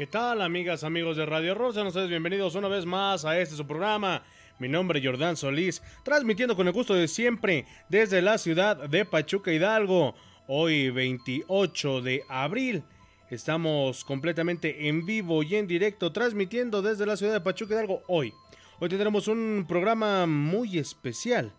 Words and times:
¿Qué 0.00 0.06
tal, 0.06 0.40
amigas, 0.40 0.82
amigos 0.82 1.18
de 1.18 1.26
Radio 1.26 1.54
Rosa? 1.54 1.82
Ustedes 1.82 2.08
bienvenidos 2.08 2.54
una 2.54 2.68
vez 2.68 2.86
más 2.86 3.26
a 3.26 3.38
este 3.38 3.54
su 3.54 3.66
programa. 3.66 4.22
Mi 4.58 4.66
nombre 4.66 4.98
es 4.98 5.04
Jordán 5.04 5.36
Solís, 5.36 5.82
transmitiendo 6.02 6.56
con 6.56 6.66
el 6.66 6.72
gusto 6.72 6.94
de 6.94 7.06
siempre 7.06 7.66
desde 7.90 8.22
la 8.22 8.38
ciudad 8.38 8.88
de 8.88 9.04
Pachuca 9.04 9.52
Hidalgo. 9.52 10.14
Hoy 10.46 10.88
28 10.88 12.00
de 12.00 12.22
abril. 12.30 12.82
Estamos 13.28 14.02
completamente 14.02 14.88
en 14.88 15.04
vivo 15.04 15.42
y 15.42 15.56
en 15.56 15.66
directo 15.66 16.10
transmitiendo 16.12 16.80
desde 16.80 17.04
la 17.04 17.18
ciudad 17.18 17.34
de 17.34 17.42
Pachuca 17.42 17.74
Hidalgo 17.74 18.02
hoy. 18.08 18.32
Hoy 18.78 18.88
tendremos 18.88 19.28
un 19.28 19.66
programa 19.68 20.24
muy 20.24 20.78
especial, 20.78 21.52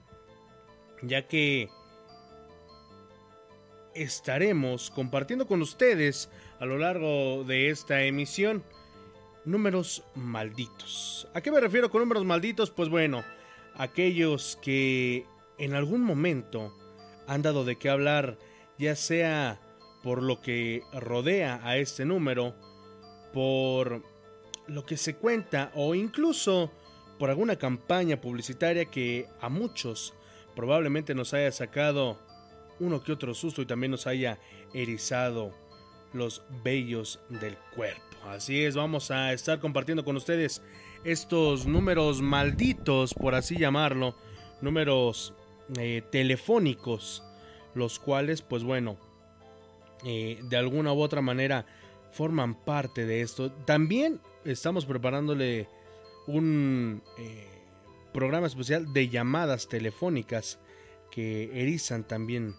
ya 1.03 1.27
que 1.27 1.69
estaremos 3.93 4.89
compartiendo 4.89 5.45
con 5.45 5.61
ustedes 5.61 6.29
a 6.61 6.65
lo 6.65 6.77
largo 6.77 7.43
de 7.43 7.71
esta 7.71 8.03
emisión 8.03 8.63
números 9.45 10.03
malditos. 10.13 11.27
¿A 11.33 11.41
qué 11.41 11.51
me 11.51 11.59
refiero 11.59 11.89
con 11.89 12.01
números 12.01 12.23
malditos? 12.23 12.69
Pues 12.69 12.87
bueno, 12.87 13.23
aquellos 13.73 14.59
que 14.61 15.25
en 15.57 15.73
algún 15.73 16.03
momento 16.03 16.71
han 17.27 17.41
dado 17.41 17.65
de 17.65 17.77
qué 17.77 17.89
hablar, 17.89 18.37
ya 18.77 18.95
sea 18.95 19.59
por 20.03 20.21
lo 20.21 20.39
que 20.39 20.83
rodea 20.93 21.59
a 21.63 21.77
este 21.77 22.05
número, 22.05 22.55
por 23.33 24.03
lo 24.67 24.85
que 24.85 24.97
se 24.97 25.15
cuenta 25.15 25.71
o 25.73 25.95
incluso 25.95 26.71
por 27.17 27.31
alguna 27.31 27.55
campaña 27.55 28.21
publicitaria 28.21 28.85
que 28.85 29.27
a 29.41 29.49
muchos 29.49 30.13
probablemente 30.55 31.15
nos 31.15 31.33
haya 31.33 31.51
sacado 31.51 32.19
uno 32.79 33.03
que 33.03 33.13
otro 33.13 33.33
susto 33.33 33.63
y 33.63 33.65
también 33.65 33.89
nos 33.89 34.05
haya 34.05 34.37
erizado 34.75 35.60
los 36.13 36.43
vellos 36.63 37.19
del 37.29 37.57
cuerpo. 37.75 38.01
Así 38.27 38.63
es, 38.63 38.75
vamos 38.75 39.11
a 39.11 39.33
estar 39.33 39.59
compartiendo 39.59 40.05
con 40.05 40.15
ustedes 40.15 40.61
estos 41.03 41.65
números 41.65 42.21
malditos, 42.21 43.13
por 43.13 43.33
así 43.33 43.57
llamarlo, 43.57 44.15
números 44.61 45.33
eh, 45.79 46.03
telefónicos, 46.11 47.23
los 47.73 47.97
cuales, 47.97 48.41
pues 48.41 48.63
bueno, 48.63 48.97
eh, 50.05 50.39
de 50.43 50.57
alguna 50.57 50.93
u 50.93 51.01
otra 51.01 51.21
manera 51.21 51.65
forman 52.11 52.55
parte 52.55 53.05
de 53.05 53.21
esto. 53.21 53.51
También 53.51 54.19
estamos 54.45 54.85
preparándole 54.85 55.67
un 56.27 57.01
eh, 57.17 57.47
programa 58.13 58.47
especial 58.47 58.93
de 58.93 59.09
llamadas 59.09 59.67
telefónicas 59.67 60.59
que 61.09 61.49
erizan 61.61 62.07
también 62.07 62.55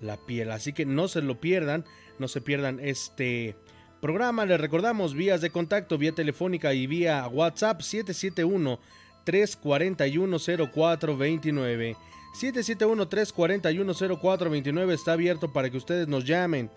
la 0.00 0.16
piel. 0.16 0.50
Así 0.50 0.72
que 0.72 0.86
no 0.86 1.08
se 1.08 1.22
lo 1.22 1.40
pierdan, 1.40 1.84
no 2.18 2.28
se 2.28 2.40
pierdan 2.40 2.80
este 2.80 3.56
programa. 4.00 4.46
Les 4.46 4.60
recordamos 4.60 5.14
vías 5.14 5.40
de 5.40 5.50
contacto, 5.50 5.98
vía 5.98 6.12
telefónica 6.12 6.74
y 6.74 6.86
vía 6.86 7.26
WhatsApp 7.28 7.80
771 7.80 8.78
341 9.24 10.38
0429. 10.38 11.96
771 12.34 13.08
341 13.08 13.94
0429 13.94 14.94
está 14.94 15.12
abierto 15.12 15.52
para 15.52 15.70
que 15.70 15.78
ustedes 15.78 16.06
nos 16.06 16.24
llamen 16.24 16.70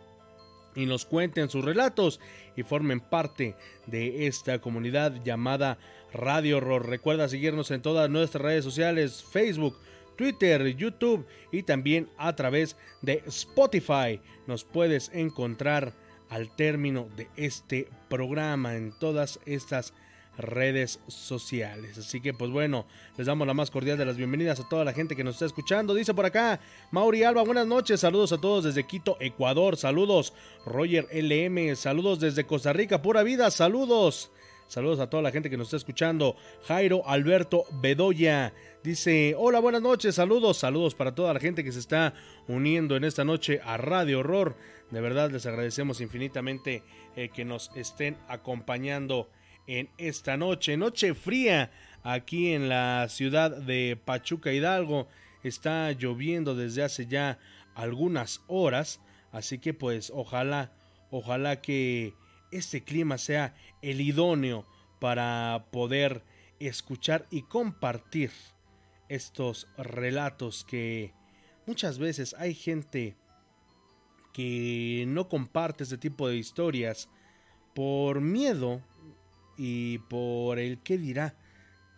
y 0.76 0.86
nos 0.86 1.06
cuenten 1.06 1.50
sus 1.50 1.66
relatos 1.66 2.20
y 2.56 2.64
formen 2.64 3.00
parte 3.00 3.56
de 3.86 4.28
esta 4.28 4.60
comunidad 4.60 5.14
llamada 5.24 5.78
Radio 6.14 6.58
Horror. 6.58 6.88
Recuerda 6.88 7.28
seguirnos 7.28 7.72
en 7.72 7.82
todas 7.82 8.10
nuestras 8.10 8.42
redes 8.42 8.64
sociales, 8.64 9.24
Facebook, 9.24 9.78
Twitter, 10.20 10.76
YouTube 10.76 11.26
y 11.50 11.64
también 11.64 12.10
a 12.18 12.36
través 12.36 12.76
de 13.02 13.24
Spotify. 13.28 14.20
Nos 14.48 14.66
puedes 14.66 15.10
encontrar 15.14 15.94
al 16.30 16.54
término 16.58 17.08
de 17.16 17.30
este 17.38 17.88
programa 18.10 18.76
en 18.76 18.92
todas 19.00 19.40
estas 19.46 19.94
redes 20.38 21.00
sociales. 21.08 21.98
Así 21.98 22.20
que 22.20 22.34
pues 22.34 22.52
bueno, 22.52 22.86
les 23.18 23.28
damos 23.28 23.48
la 23.48 23.54
más 23.54 23.72
cordial 23.72 23.98
de 23.98 24.04
las 24.04 24.18
bienvenidas 24.18 24.60
a 24.60 24.68
toda 24.68 24.84
la 24.84 24.92
gente 24.92 25.16
que 25.16 25.24
nos 25.24 25.36
está 25.36 25.46
escuchando. 25.46 25.94
Dice 25.94 26.14
por 26.14 26.26
acá 26.26 26.60
Mauri 26.92 27.24
Alba, 27.24 27.44
buenas 27.44 27.68
noches, 27.68 28.02
saludos 28.02 28.34
a 28.34 28.42
todos 28.42 28.66
desde 28.66 28.86
Quito, 28.86 29.16
Ecuador, 29.22 29.78
saludos. 29.78 30.34
Roger 30.66 31.08
LM, 31.14 31.78
saludos 31.78 32.20
desde 32.20 32.46
Costa 32.46 32.74
Rica, 32.74 33.02
pura 33.02 33.24
vida, 33.24 33.50
saludos. 33.52 34.32
Saludos 34.70 35.00
a 35.00 35.10
toda 35.10 35.24
la 35.24 35.32
gente 35.32 35.50
que 35.50 35.58
nos 35.58 35.70
está 35.70 35.78
escuchando. 35.78 36.36
Jairo 36.68 37.02
Alberto 37.08 37.66
Bedoya 37.82 38.54
dice, 38.84 39.34
hola, 39.36 39.60
buenas 39.60 39.82
noches, 39.82 40.14
saludos, 40.14 40.60
saludos 40.60 40.94
para 40.94 41.16
toda 41.16 41.34
la 41.34 41.40
gente 41.40 41.64
que 41.64 41.72
se 41.72 41.80
está 41.80 42.14
uniendo 42.48 42.96
en 42.96 43.04
esta 43.04 43.26
noche 43.26 43.62
a 43.66 43.78
Radio 43.78 44.20
Horror. 44.20 44.56
De 44.92 45.02
verdad 45.02 45.32
les 45.32 45.48
agradecemos 45.48 46.02
infinitamente 46.02 46.84
eh, 47.16 47.30
que 47.30 47.46
nos 47.46 47.72
estén 47.76 48.16
acompañando 48.28 49.32
en 49.66 49.90
esta 49.98 50.38
noche, 50.38 50.78
noche 50.78 51.16
fría 51.16 51.72
aquí 52.04 52.54
en 52.54 52.70
la 52.70 53.08
ciudad 53.10 53.50
de 53.50 54.00
Pachuca 54.06 54.54
Hidalgo. 54.54 55.08
Está 55.42 55.92
lloviendo 55.94 56.54
desde 56.54 56.84
hace 56.84 57.08
ya 57.08 57.40
algunas 57.74 58.44
horas, 58.46 59.02
así 59.32 59.58
que 59.58 59.74
pues 59.74 60.12
ojalá, 60.14 60.72
ojalá 61.10 61.60
que 61.60 62.14
este 62.52 62.84
clima 62.84 63.18
sea 63.18 63.56
el 63.82 64.02
idóneo 64.02 64.66
para 65.00 65.66
poder 65.72 66.24
escuchar 66.60 67.26
y 67.30 67.44
compartir 67.44 68.32
estos 69.08 69.68
relatos 69.78 70.64
que 70.64 71.14
muchas 71.66 71.98
veces 71.98 72.36
hay 72.38 72.54
gente 72.54 73.16
que 74.34 75.06
no 75.08 75.28
comparte 75.28 75.84
este 75.84 75.98
tipo 75.98 76.28
de 76.28 76.38
historias 76.38 77.10
por 77.74 78.22
miedo 78.22 78.82
y 79.58 79.98
por 80.00 80.60
el 80.60 80.80
qué 80.80 80.98
dirá 80.98 81.36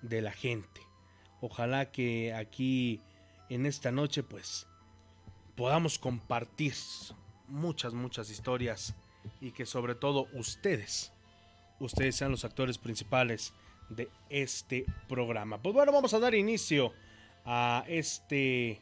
de 0.02 0.22
la 0.22 0.32
gente. 0.32 0.82
Ojalá 1.42 1.92
que 1.92 2.34
aquí 2.34 3.02
en 3.50 3.66
esta 3.66 3.92
noche 3.92 4.24
pues 4.24 4.68
podamos 5.56 6.00
compartir 6.00 6.74
muchas, 7.48 7.94
muchas 7.94 8.30
historias 8.30 8.96
y 9.40 9.52
que 9.52 9.66
sobre 9.66 9.96
todo 9.96 10.28
ustedes, 10.34 11.12
ustedes 11.80 12.16
sean 12.16 12.32
los 12.32 12.46
actores 12.46 12.78
principales 12.78 13.54
de 13.90 14.10
este 14.30 14.86
programa. 15.08 15.62
Pues 15.62 15.74
bueno, 15.74 15.92
vamos 15.92 16.14
a 16.14 16.20
dar 16.20 16.36
inicio 16.36 16.94
a 17.46 17.84
este 17.88 18.82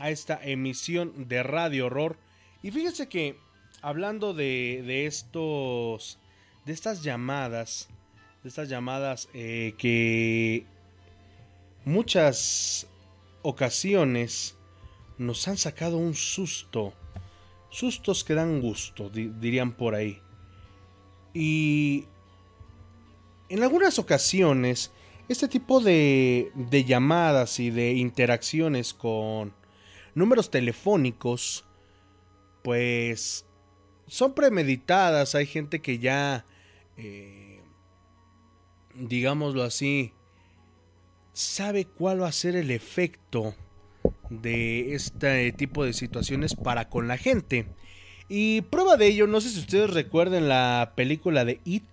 a 0.00 0.10
esta 0.10 0.40
emisión 0.42 1.28
de 1.28 1.42
Radio 1.42 1.86
Horror 1.86 2.16
y 2.62 2.70
fíjense 2.70 3.08
que 3.08 3.36
hablando 3.82 4.32
de, 4.32 4.82
de 4.86 5.06
estos 5.06 6.18
de 6.64 6.72
estas 6.72 7.02
llamadas 7.02 7.88
de 8.42 8.48
estas 8.48 8.68
llamadas 8.68 9.28
eh, 9.34 9.74
que 9.76 10.64
muchas 11.84 12.86
ocasiones 13.42 14.56
nos 15.18 15.46
han 15.48 15.56
sacado 15.56 15.98
un 15.98 16.14
susto 16.14 16.94
sustos 17.72 18.22
que 18.22 18.34
dan 18.34 18.60
gusto, 18.60 19.10
dirían 19.10 19.72
por 19.72 19.94
ahí. 19.94 20.20
Y 21.34 22.04
en 23.48 23.62
algunas 23.62 23.98
ocasiones, 23.98 24.92
este 25.28 25.48
tipo 25.48 25.80
de, 25.80 26.52
de 26.54 26.84
llamadas 26.84 27.58
y 27.58 27.70
de 27.70 27.94
interacciones 27.94 28.92
con 28.92 29.54
números 30.14 30.50
telefónicos, 30.50 31.64
pues 32.62 33.46
son 34.06 34.34
premeditadas. 34.34 35.34
Hay 35.34 35.46
gente 35.46 35.80
que 35.80 35.98
ya, 35.98 36.44
eh, 36.98 37.62
digámoslo 38.94 39.62
así, 39.62 40.12
sabe 41.32 41.86
cuál 41.86 42.22
va 42.22 42.28
a 42.28 42.32
ser 42.32 42.54
el 42.54 42.70
efecto 42.70 43.54
de 44.30 44.94
este 44.94 45.52
tipo 45.52 45.84
de 45.84 45.92
situaciones 45.92 46.54
para 46.54 46.88
con 46.88 47.08
la 47.08 47.16
gente. 47.16 47.66
Y 48.28 48.62
prueba 48.62 48.96
de 48.96 49.06
ello, 49.06 49.26
no 49.26 49.40
sé 49.40 49.50
si 49.50 49.60
ustedes 49.60 49.90
recuerden 49.90 50.48
la 50.48 50.92
película 50.96 51.44
de 51.44 51.60
It, 51.64 51.84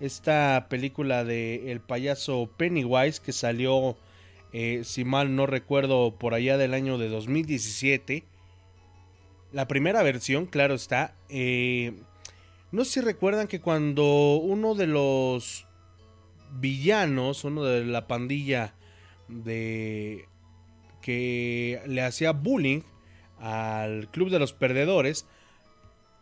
esta 0.00 0.66
película 0.70 1.24
de 1.24 1.72
el 1.72 1.80
payaso 1.80 2.48
Pennywise 2.56 3.20
que 3.20 3.32
salió, 3.32 3.96
eh, 4.52 4.82
si 4.84 5.04
mal 5.04 5.34
no 5.34 5.46
recuerdo, 5.46 6.14
por 6.18 6.34
allá 6.34 6.56
del 6.56 6.74
año 6.74 6.98
de 6.98 7.08
2017. 7.08 8.24
La 9.52 9.66
primera 9.66 10.02
versión, 10.02 10.46
claro 10.46 10.74
está. 10.74 11.14
Eh, 11.28 11.92
no 12.70 12.84
sé 12.84 12.92
si 12.92 13.00
recuerdan 13.00 13.48
que 13.48 13.60
cuando 13.60 14.36
uno 14.36 14.74
de 14.74 14.86
los 14.86 15.66
villanos, 16.52 17.44
uno 17.44 17.64
de 17.64 17.84
la 17.84 18.06
pandilla 18.06 18.74
de 19.28 20.28
que 21.08 21.80
le 21.86 22.02
hacía 22.02 22.32
bullying 22.32 22.82
al 23.38 24.10
club 24.10 24.28
de 24.28 24.38
los 24.38 24.52
perdedores. 24.52 25.24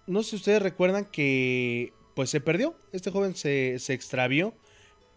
No 0.06 0.22
sé 0.22 0.30
si 0.30 0.36
ustedes 0.36 0.62
recuerdan 0.62 1.06
que 1.06 1.92
pues 2.14 2.30
se 2.30 2.40
perdió, 2.40 2.78
este 2.92 3.10
joven 3.10 3.34
se, 3.34 3.74
extravió, 3.88 4.54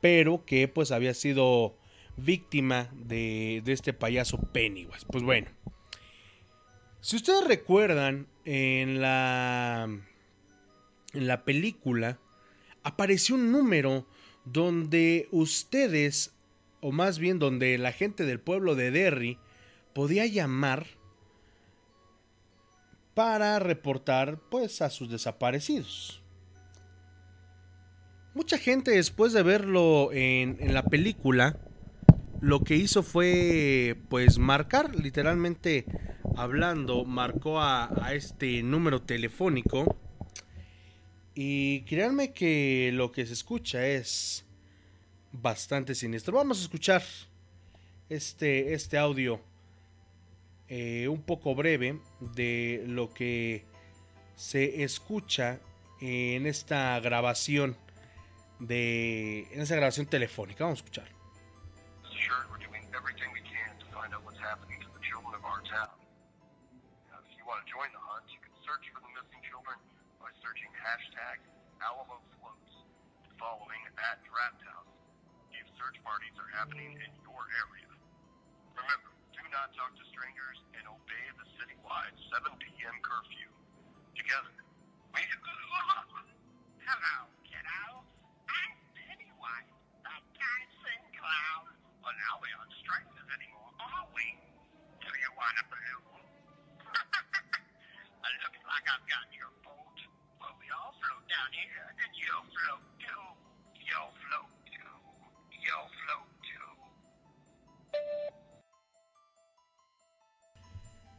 pero 0.01 0.43
que 0.43 0.67
pues 0.67 0.89
había 0.89 1.13
sido 1.13 1.77
víctima 2.17 2.89
de, 2.95 3.61
de 3.63 3.73
este 3.73 3.93
payaso 3.93 4.39
Pennywise. 4.39 5.05
Pues 5.05 5.23
bueno, 5.23 5.49
si 6.99 7.17
ustedes 7.17 7.45
recuerdan 7.47 8.25
en 8.45 9.01
la 9.01 9.87
en 11.13 11.27
la 11.27 11.45
película 11.45 12.17
apareció 12.81 13.35
un 13.35 13.51
número 13.51 14.07
donde 14.45 15.27
ustedes 15.29 16.33
o 16.81 16.91
más 16.91 17.19
bien 17.19 17.37
donde 17.37 17.77
la 17.77 17.91
gente 17.91 18.25
del 18.25 18.39
pueblo 18.39 18.73
de 18.73 18.89
Derry 18.89 19.37
podía 19.93 20.25
llamar 20.25 20.85
para 23.13 23.59
reportar 23.59 24.39
pues 24.49 24.81
a 24.81 24.89
sus 24.89 25.09
desaparecidos. 25.09 26.21
Mucha 28.33 28.57
gente 28.57 28.91
después 28.91 29.33
de 29.33 29.43
verlo 29.43 30.11
en, 30.13 30.73
la 30.73 30.83
película 30.83 31.57
lo 32.39 32.61
que 32.61 32.75
hizo 32.75 33.03
fue 33.03 33.97
pues 34.07 34.37
marcar 34.37 34.95
literalmente 34.95 35.85
hablando 36.37 37.03
marcó 37.03 37.59
a, 37.59 37.89
a 38.05 38.13
este 38.13 38.63
número 38.63 39.01
telefónico 39.01 39.97
y 41.35 41.81
créanme 41.81 42.31
que 42.31 42.91
lo 42.93 43.11
que 43.11 43.25
se 43.25 43.33
escucha 43.33 43.85
es 43.85 44.45
bastante 45.31 45.95
siniestro. 45.95 46.37
Vamos 46.37 46.59
a 46.59 46.61
escuchar 46.63 47.03
este, 48.09 48.73
este 48.73 48.97
audio 48.97 49.41
eh, 50.69 51.07
un 51.07 51.21
poco 51.21 51.55
breve 51.55 51.99
de 52.19 52.83
lo 52.87 53.13
que 53.13 53.65
se 54.35 54.83
escucha 54.83 55.59
en 56.01 56.45
esta 56.45 56.99
grabación 56.99 57.75
de 58.59 59.47
en 59.51 59.61
esta 59.61 59.75
grabación 59.75 60.05
telefónica. 60.05 60.63
Vamos 60.63 60.79
a 60.79 60.83
escuchar. 60.83 61.19
following 73.39 73.83
at 73.95 74.19
Draft 74.27 74.59
House. 74.67 74.91
If 75.55 75.65
search 75.79 75.95
parties 76.03 76.35
are 76.35 76.51
happening 76.51 76.91
in 76.91 77.11
your 77.23 77.43
area. 77.63 77.87
Remember, 78.75 79.11
not 79.49 79.73
talk 79.73 79.89
to 79.97 80.05
strangers 80.13 80.61
and 80.77 80.85
obey 80.85 81.25
the 81.41 81.47
citywide 81.57 82.13
7 82.29 82.53
p.m. 82.61 82.95
curfew. 83.01 83.49
Together, 84.13 84.53
we. 85.13 85.21
Hello, 86.85 87.17
kiddo. 87.45 87.81
I'm 88.45 88.73
Pennywise, 88.93 89.73
the 90.05 90.15
dancing 90.37 91.03
clown. 91.17 91.65
Well, 92.05 92.13
now 92.13 92.37
we 92.41 92.49
aren't 92.53 92.73
strangers 92.81 93.25
anymore, 93.33 93.68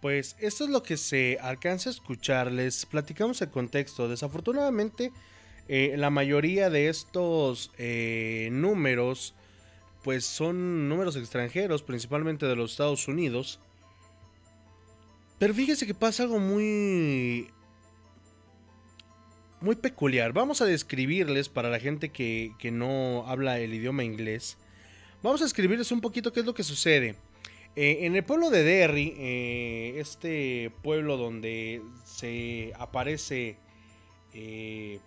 Pues 0.00 0.34
esto 0.38 0.64
es 0.64 0.70
lo 0.70 0.82
que 0.82 0.96
se 0.96 1.38
alcanza 1.42 1.90
a 1.90 1.92
escuchar. 1.92 2.50
Les 2.50 2.86
platicamos 2.86 3.42
el 3.42 3.50
contexto. 3.50 4.08
Desafortunadamente, 4.08 5.12
eh, 5.68 5.94
la 5.98 6.10
mayoría 6.10 6.70
de 6.70 6.88
estos 6.88 7.70
eh, 7.76 8.48
números, 8.50 9.34
pues 10.02 10.24
son 10.24 10.88
números 10.88 11.16
extranjeros, 11.16 11.82
principalmente 11.82 12.46
de 12.46 12.56
los 12.56 12.72
Estados 12.72 13.08
Unidos. 13.08 13.60
Pero 15.38 15.52
fíjese 15.52 15.86
que 15.86 15.94
pasa 15.94 16.22
algo 16.22 16.38
muy... 16.38 17.50
muy 19.60 19.76
peculiar. 19.76 20.32
Vamos 20.32 20.62
a 20.62 20.64
describirles 20.64 21.50
para 21.50 21.68
la 21.68 21.78
gente 21.78 22.08
que, 22.08 22.52
que 22.58 22.70
no 22.70 23.24
habla 23.26 23.58
el 23.58 23.74
idioma 23.74 24.02
inglés. 24.02 24.56
Vamos 25.22 25.42
a 25.42 25.44
escribirles 25.44 25.92
un 25.92 26.00
poquito 26.00 26.32
qué 26.32 26.40
es 26.40 26.46
lo 26.46 26.54
que 26.54 26.62
sucede. 26.62 27.16
Eh, 27.76 28.06
en 28.06 28.16
el 28.16 28.24
pueblo 28.24 28.50
de 28.50 28.64
Derry, 28.64 29.14
eh, 29.16 29.94
este 29.98 30.72
pueblo 30.82 31.16
donde 31.16 31.82
se 32.04 32.72
aparece 32.76 33.56
eh, 34.34 34.98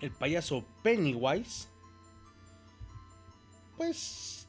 el 0.00 0.10
payaso 0.12 0.64
Pennywise, 0.84 1.66
pues 3.76 4.46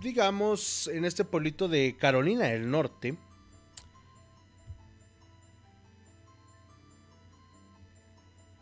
digamos 0.00 0.86
en 0.86 1.04
este 1.04 1.24
pueblito 1.24 1.66
de 1.66 1.96
Carolina 1.98 2.44
del 2.44 2.70
Norte, 2.70 3.16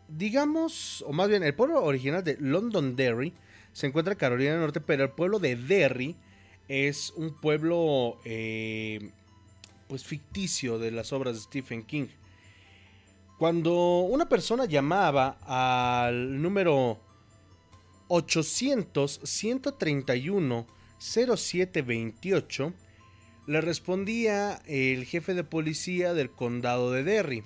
digamos, 0.08 1.04
o 1.06 1.12
más 1.12 1.28
bien 1.28 1.42
el 1.42 1.54
pueblo 1.54 1.84
original 1.84 2.24
de 2.24 2.38
Londonderry 2.40 3.34
se 3.74 3.86
encuentra 3.86 4.12
en 4.12 4.18
Carolina 4.18 4.52
del 4.52 4.60
Norte, 4.60 4.80
pero 4.80 5.04
el 5.04 5.10
pueblo 5.10 5.38
de 5.38 5.56
Derry 5.56 6.16
es 6.72 7.12
un 7.16 7.34
pueblo 7.34 8.18
eh, 8.24 9.10
pues 9.88 10.04
ficticio 10.04 10.78
de 10.78 10.90
las 10.90 11.12
obras 11.12 11.34
de 11.34 11.42
Stephen 11.42 11.82
King. 11.82 12.06
Cuando 13.38 14.00
una 14.00 14.26
persona 14.26 14.64
llamaba 14.64 15.36
al 15.42 16.40
número 16.40 16.98
800 18.08 19.20
131 19.22 20.66
0728, 20.98 22.72
le 23.48 23.60
respondía 23.60 24.62
el 24.66 25.04
jefe 25.04 25.34
de 25.34 25.44
policía 25.44 26.14
del 26.14 26.30
condado 26.30 26.90
de 26.90 27.04
Derry. 27.04 27.44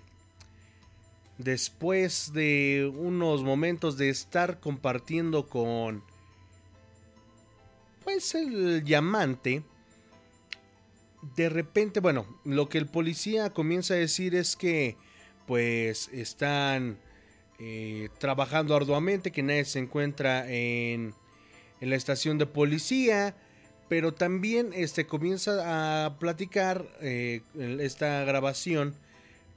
Después 1.39 2.33
de 2.33 2.93
unos 2.97 3.43
momentos 3.43 3.97
de 3.97 4.09
estar 4.09 4.61
compartiendo 4.61 5.49
con 5.49 6.05
pues 8.07 8.37
el 8.37 8.85
llamante, 8.85 9.65
de 11.35 11.49
repente, 11.49 11.99
bueno, 11.99 12.25
lo 12.45 12.69
que 12.69 12.79
el 12.79 12.87
policía 12.87 13.51
comienza 13.51 13.95
a 13.95 13.97
decir 13.97 14.37
es 14.37 14.55
que 14.55 14.97
pues 15.45 16.09
están 16.13 17.01
eh, 17.59 18.09
trabajando 18.21 18.77
arduamente, 18.77 19.33
que 19.33 19.43
nadie 19.43 19.65
se 19.65 19.81
encuentra 19.81 20.49
en, 20.49 21.15
en, 21.81 21.91
la 21.91 21.97
estación 21.97 22.39
de 22.39 22.47
policía, 22.47 23.35
pero 23.89 24.15
también 24.15 24.71
este, 24.73 25.09
comienza 25.09 26.07
a 26.07 26.17
platicar 26.21 26.87
eh, 27.01 27.41
esta 27.81 28.23
grabación 28.23 28.95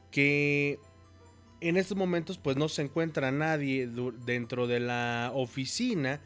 que 0.09 0.79
en 1.61 1.77
estos 1.77 1.95
momentos 1.95 2.39
pues 2.39 2.57
no 2.57 2.67
se 2.67 2.81
encuentra 2.81 3.31
nadie 3.31 3.87
dentro 4.25 4.65
de 4.65 4.79
la 4.79 5.31
oficina, 5.35 6.19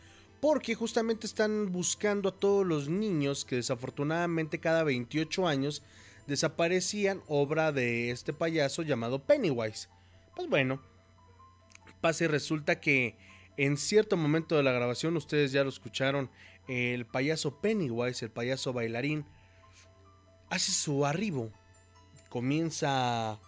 porque 0.44 0.76
justamente 0.76 1.26
están 1.26 1.72
buscando 1.72 2.28
a 2.28 2.38
todos 2.38 2.68
los 2.68 2.90
niños 2.90 3.46
que 3.46 3.56
desafortunadamente 3.56 4.60
cada 4.60 4.84
28 4.84 5.48
años 5.48 5.84
desaparecían 6.28 7.24
obra 7.30 7.72
de 7.72 8.12
este 8.12 8.34
payaso 8.34 8.82
llamado 8.82 9.24
Pennywise. 9.24 9.88
Pues 10.36 10.50
bueno, 10.50 10.82
pasa 12.02 12.26
y 12.26 12.28
resulta 12.28 12.82
que 12.82 13.16
en 13.56 13.78
cierto 13.78 14.18
momento 14.18 14.58
de 14.58 14.64
la 14.64 14.74
grabación, 14.74 15.16
ustedes 15.16 15.54
ya 15.54 15.64
lo 15.64 15.70
escucharon, 15.70 16.30
el 16.68 17.06
payaso 17.06 17.62
Pennywise, 17.62 18.26
el 18.26 18.32
payaso 18.32 18.74
bailarín, 18.74 19.26
hace 20.50 20.74
su 20.74 21.06
arribo, 21.06 21.54
comienza 22.28 23.40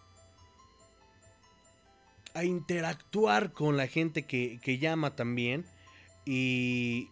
a 2.33 2.43
interactuar 2.45 3.51
con 3.51 3.75
la 3.75 3.87
gente 3.87 4.21
que, 4.23 4.61
que 4.63 4.77
llama 4.77 5.13
también 5.17 5.65
y 6.25 7.09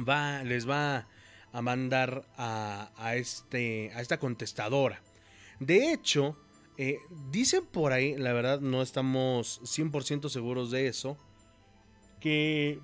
va, 0.08 0.42
les 0.42 0.66
va 0.68 1.06
a 1.52 1.62
mandar 1.62 2.24
a, 2.38 3.14
este, 3.16 3.92
a 3.94 4.00
esta 4.00 4.18
contestadora. 4.18 5.02
De 5.60 5.92
hecho, 5.92 6.38
eh, 6.78 6.96
dicen 7.30 7.66
por 7.66 7.92
ahí, 7.92 8.16
la 8.16 8.32
verdad 8.32 8.60
no 8.60 8.80
estamos 8.80 9.60
100% 9.62 10.30
seguros 10.30 10.70
de 10.70 10.88
eso, 10.88 11.18
que 12.18 12.80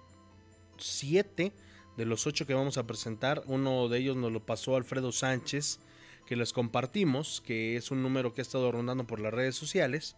siete 0.77 1.55
de 1.97 2.05
los 2.05 2.27
ocho 2.27 2.47
que 2.47 2.53
vamos 2.53 2.77
a 2.77 2.87
presentar. 2.87 3.43
Uno 3.47 3.89
de 3.89 4.01
ellos 4.01 4.19
nos 4.19 4.33
lo 4.33 4.45
pasó 4.45 4.77
Alfredo 4.77 5.13
Sánchez 5.13 5.81
que 6.27 6.37
les 6.37 6.53
compartimos, 6.53 7.41
que 7.41 7.77
es 7.77 7.91
un 7.91 8.03
número 8.03 8.33
que 8.33 8.41
ha 8.41 8.43
estado 8.43 8.71
rondando 8.73 9.07
por 9.07 9.21
las 9.21 9.33
redes 9.33 9.57
sociales. 9.57 10.17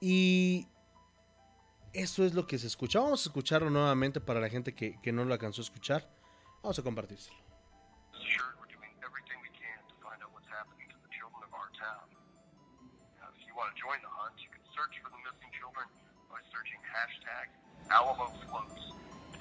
Y 0.00 0.68
eso 1.92 2.24
es 2.24 2.34
lo 2.34 2.46
que 2.46 2.58
se 2.58 2.66
escucha. 2.66 3.00
Vamos 3.00 3.26
a 3.26 3.28
escucharlo 3.28 3.70
nuevamente 3.70 4.20
para 4.20 4.40
la 4.40 4.48
gente 4.48 4.74
que, 4.74 5.00
que 5.00 5.12
no 5.12 5.24
lo 5.24 5.32
alcanzó 5.32 5.60
a 5.60 5.64
escuchar. 5.64 6.08
Vamos 6.62 6.78
a 6.78 6.82
compartírselo. 6.82 7.36
Alamo 17.90 18.30
Floats, 18.46 18.92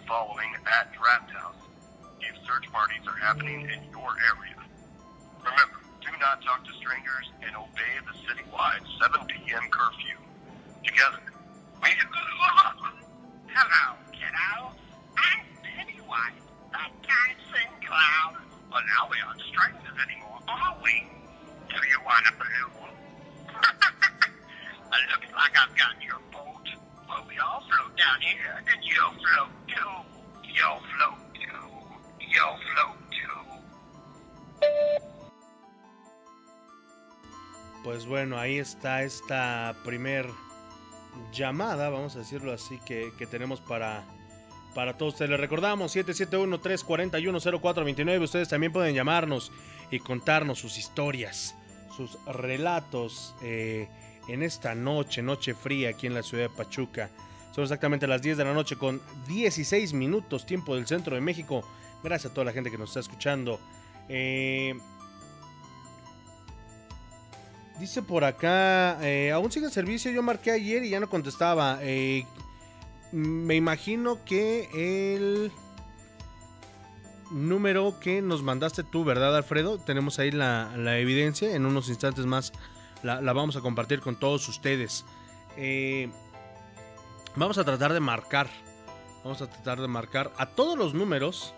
following 0.07 0.55
at 0.65 0.91
Draft 0.91 1.29
House. 1.29 1.78
If 2.21 2.35
search 2.45 2.71
parties 2.71 3.01
are 3.07 3.17
happening 3.17 3.61
in 3.61 3.79
your 3.91 4.11
area. 4.31 4.59
Remember, 5.39 5.79
do 6.01 6.11
not 6.19 6.43
talk 6.43 6.65
to 6.65 6.73
strangers 6.73 7.31
and 7.45 7.55
obey 7.55 7.93
the 8.05 8.15
citywide 8.27 8.83
7 8.99 9.27
p.m. 9.27 9.63
curfew. 9.71 10.17
Together, 10.83 11.19
we 11.83 11.89
Hello, 13.49 13.97
kiddo. 14.11 14.75
I'm 15.17 15.43
Pennywise, 15.63 16.43
that 16.71 16.91
dancing 17.03 17.71
clown. 17.85 18.37
Well, 18.71 18.83
now 18.85 19.09
we 19.09 19.17
aren't 19.25 19.41
strangers 19.41 19.95
anymore, 19.99 20.39
are 20.47 20.77
we? 20.83 21.07
Do 21.69 21.75
you 21.87 21.99
want 22.05 22.27
a 22.27 22.33
balloon? 22.37 22.93
Looks 25.11 25.31
like 25.33 25.55
I've 25.57 25.75
got 25.75 25.95
your 26.03 26.19
boat. 26.31 26.67
Well, 27.07 27.25
we 27.27 27.39
all 27.39 27.63
float 27.67 27.97
down 27.97 28.21
here, 28.21 28.63
and 28.63 28.79
you'll 28.83 29.15
float 29.17 29.51
too. 29.67 30.53
Yo 30.53 30.79
float 30.95 31.28
to, 32.29 32.33
yo 32.33 32.57
float 32.73 32.97
to. 33.09 33.17
Pues 37.83 38.05
bueno, 38.05 38.37
ahí 38.37 38.57
está 38.57 39.03
esta 39.03 39.75
primer 39.83 40.25
llamada, 41.33 41.89
vamos 41.89 42.15
a 42.15 42.19
decirlo 42.19 42.53
así, 42.53 42.79
que, 42.85 43.11
que 43.17 43.25
tenemos 43.25 43.59
para, 43.61 44.05
para 44.75 44.97
todos 44.97 45.13
ustedes. 45.13 45.31
Les 45.31 45.39
recordamos 45.39 45.95
771-341-0429. 45.95 48.21
Ustedes 48.21 48.49
también 48.49 48.73
pueden 48.73 48.93
llamarnos 48.95 49.53
y 49.91 49.99
contarnos 49.99 50.59
sus 50.59 50.77
historias, 50.77 51.55
sus 51.95 52.17
relatos 52.25 53.33
eh, 53.41 53.87
en 54.27 54.43
esta 54.43 54.75
noche, 54.75 55.21
noche 55.21 55.53
fría 55.53 55.89
aquí 55.89 56.07
en 56.07 56.13
la 56.13 56.23
ciudad 56.23 56.43
de 56.43 56.49
Pachuca. 56.49 57.09
Son 57.51 57.63
exactamente 57.63 58.07
las 58.07 58.21
10 58.21 58.37
de 58.37 58.45
la 58.45 58.53
noche 58.53 58.77
con 58.77 59.01
16 59.27 59.91
minutos, 59.93 60.45
tiempo 60.45 60.75
del 60.75 60.87
centro 60.87 61.15
de 61.15 61.21
México. 61.21 61.63
Gracias 62.03 62.31
a 62.31 62.33
toda 62.33 62.45
la 62.45 62.53
gente 62.53 62.71
que 62.71 62.77
nos 62.77 62.89
está 62.89 62.99
escuchando. 62.99 63.59
Eh, 64.07 64.75
Dice 67.79 68.01
por 68.01 68.25
acá, 68.25 68.97
eh, 69.01 69.31
aún 69.31 69.49
sigue 69.53 69.67
el 69.67 69.71
servicio, 69.71 70.11
yo 70.11 70.21
marqué 70.21 70.51
ayer 70.51 70.83
y 70.83 70.89
ya 70.89 70.99
no 70.99 71.09
contestaba. 71.09 71.79
Eh, 71.81 72.25
me 73.13 73.55
imagino 73.55 74.25
que 74.25 74.67
el 74.73 75.53
número 77.31 77.97
que 78.01 78.21
nos 78.21 78.43
mandaste 78.43 78.83
tú, 78.83 79.05
¿verdad, 79.05 79.33
Alfredo? 79.33 79.77
Tenemos 79.77 80.19
ahí 80.19 80.29
la, 80.29 80.99
evidencia, 80.99 81.55
en 81.55 81.65
unos 81.65 81.87
instantes 81.87 82.25
más 82.25 82.51
la, 83.01 83.21
vamos 83.31 83.55
a 83.55 83.61
compartir 83.61 84.01
con 84.01 84.19
todos 84.19 84.49
ustedes. 84.49 85.05
Vamos 87.37 87.57
a 87.57 87.63
tratar 87.63 87.93
de 87.93 88.01
marcar, 88.01 88.49
vamos 89.23 89.41
a 89.41 89.49
tratar 89.49 89.79
de 89.79 89.87
marcar 89.87 90.33
a 90.37 90.47
todos 90.47 90.77
los 90.77 90.93
números. 90.93 91.53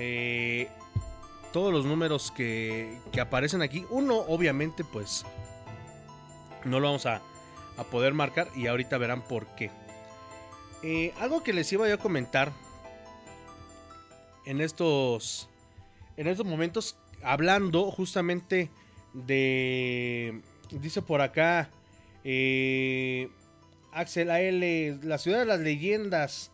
Eh, 0.00 0.68
todos 1.52 1.72
los 1.72 1.84
números 1.84 2.30
que, 2.30 3.00
que, 3.10 3.20
aparecen 3.20 3.62
aquí. 3.62 3.84
Uno, 3.90 4.16
obviamente, 4.16 4.84
pues 4.84 5.26
no 6.64 6.78
lo 6.78 6.86
vamos 6.86 7.04
a, 7.06 7.20
a 7.76 7.82
poder 7.82 8.14
marcar 8.14 8.48
y 8.54 8.68
ahorita 8.68 8.96
verán 8.96 9.22
por 9.22 9.46
qué. 9.56 9.72
Eh, 10.84 11.12
algo 11.18 11.42
que 11.42 11.52
les 11.52 11.72
iba 11.72 11.88
yo 11.88 11.94
a 11.94 11.98
comentar 11.98 12.52
en 14.46 14.60
estos, 14.60 15.48
en 16.16 16.28
estos 16.28 16.46
momentos, 16.46 16.96
hablando 17.22 17.90
justamente 17.90 18.70
de, 19.14 20.40
dice 20.70 21.02
por 21.02 21.22
acá, 21.22 21.70
eh, 22.22 23.30
Axel 23.92 24.30
AL, 24.30 25.08
la 25.08 25.18
ciudad 25.18 25.40
de 25.40 25.46
las 25.46 25.58
leyendas. 25.58 26.52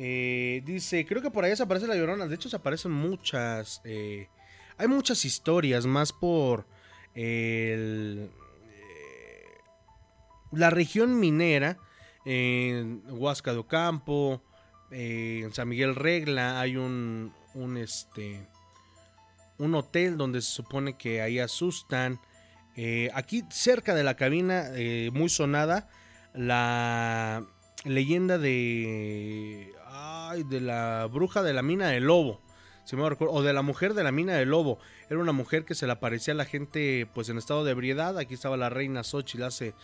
Eh, 0.00 0.62
dice, 0.64 1.04
creo 1.04 1.20
que 1.20 1.30
por 1.32 1.44
allá 1.44 1.56
se 1.56 1.64
aparece 1.64 1.88
la 1.88 1.96
llorona. 1.96 2.28
De 2.28 2.36
hecho, 2.36 2.48
se 2.48 2.54
aparecen 2.54 2.92
muchas. 2.92 3.80
Eh, 3.82 4.28
hay 4.76 4.86
muchas 4.86 5.24
historias 5.24 5.86
más 5.86 6.12
por 6.12 6.68
eh, 7.16 8.28
la 10.52 10.70
región 10.70 11.18
minera. 11.18 11.78
En 12.24 13.02
Huasca 13.08 13.52
de 13.52 13.58
Ocampo, 13.58 14.42
en 14.92 15.52
San 15.52 15.68
Miguel 15.68 15.96
Regla, 15.96 16.60
hay 16.60 16.76
un, 16.76 17.32
un, 17.54 17.76
este, 17.76 18.46
un 19.56 19.74
hotel 19.74 20.16
donde 20.16 20.42
se 20.42 20.52
supone 20.52 20.96
que 20.96 21.22
ahí 21.22 21.40
asustan. 21.40 22.20
Aquí 23.14 23.44
cerca 23.50 23.94
de 23.94 24.04
la 24.04 24.14
cabina, 24.14 24.70
muy 25.12 25.28
sonada, 25.30 25.88
la 26.34 27.46
leyenda 27.84 28.36
de 28.36 29.72
ay, 29.98 30.42
de 30.44 30.60
la 30.60 31.06
bruja 31.06 31.42
de 31.42 31.52
la 31.52 31.62
mina 31.62 31.88
del 31.88 32.04
lobo 32.04 32.40
o 33.20 33.42
de 33.42 33.52
la 33.52 33.62
mujer 33.62 33.94
de 33.94 34.02
la 34.02 34.12
mina 34.12 34.34
del 34.34 34.48
lobo. 34.48 34.78
Era 35.10 35.18
una 35.18 35.32
mujer 35.32 35.64
que 35.64 35.74
se 35.74 35.86
le 35.86 35.92
aparecía 35.92 36.32
a 36.32 36.36
la 36.36 36.44
gente 36.44 37.06
pues 37.14 37.28
en 37.28 37.38
estado 37.38 37.64
de 37.64 37.72
ebriedad. 37.72 38.16
Aquí 38.18 38.34
estaba 38.34 38.56
la 38.56 38.70
reina 38.70 39.04
Xochitl 39.04 39.42
hace 39.42 39.74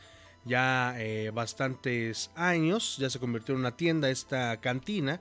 ya 0.45 0.95
eh, 0.99 1.31
bastantes 1.35 2.31
años. 2.35 2.97
Ya 2.99 3.11
se 3.11 3.19
convirtió 3.19 3.55
en 3.55 3.61
una 3.61 3.77
tienda 3.77 4.09
esta 4.09 4.59
cantina. 4.61 5.21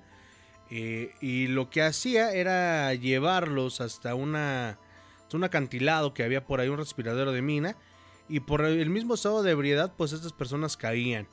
Eh, 0.70 1.12
y 1.20 1.48
lo 1.48 1.70
que 1.70 1.82
hacía 1.82 2.32
era 2.32 2.94
llevarlos 2.94 3.82
hasta 3.82 4.16
una 4.16 4.80
un 5.34 5.44
acantilado 5.44 6.14
que 6.14 6.24
había 6.24 6.46
por 6.46 6.60
ahí 6.60 6.70
un 6.70 6.78
respiradero 6.78 7.32
de 7.32 7.42
mina. 7.42 7.76
Y 8.30 8.42
por 8.42 8.62
el 8.64 8.90
mismo 8.90 9.16
estado 9.16 9.44
de 9.44 9.52
ebriedad 9.52 9.94
pues 9.98 10.14
estas 10.14 10.32
personas 10.32 10.78
caían 10.78 11.28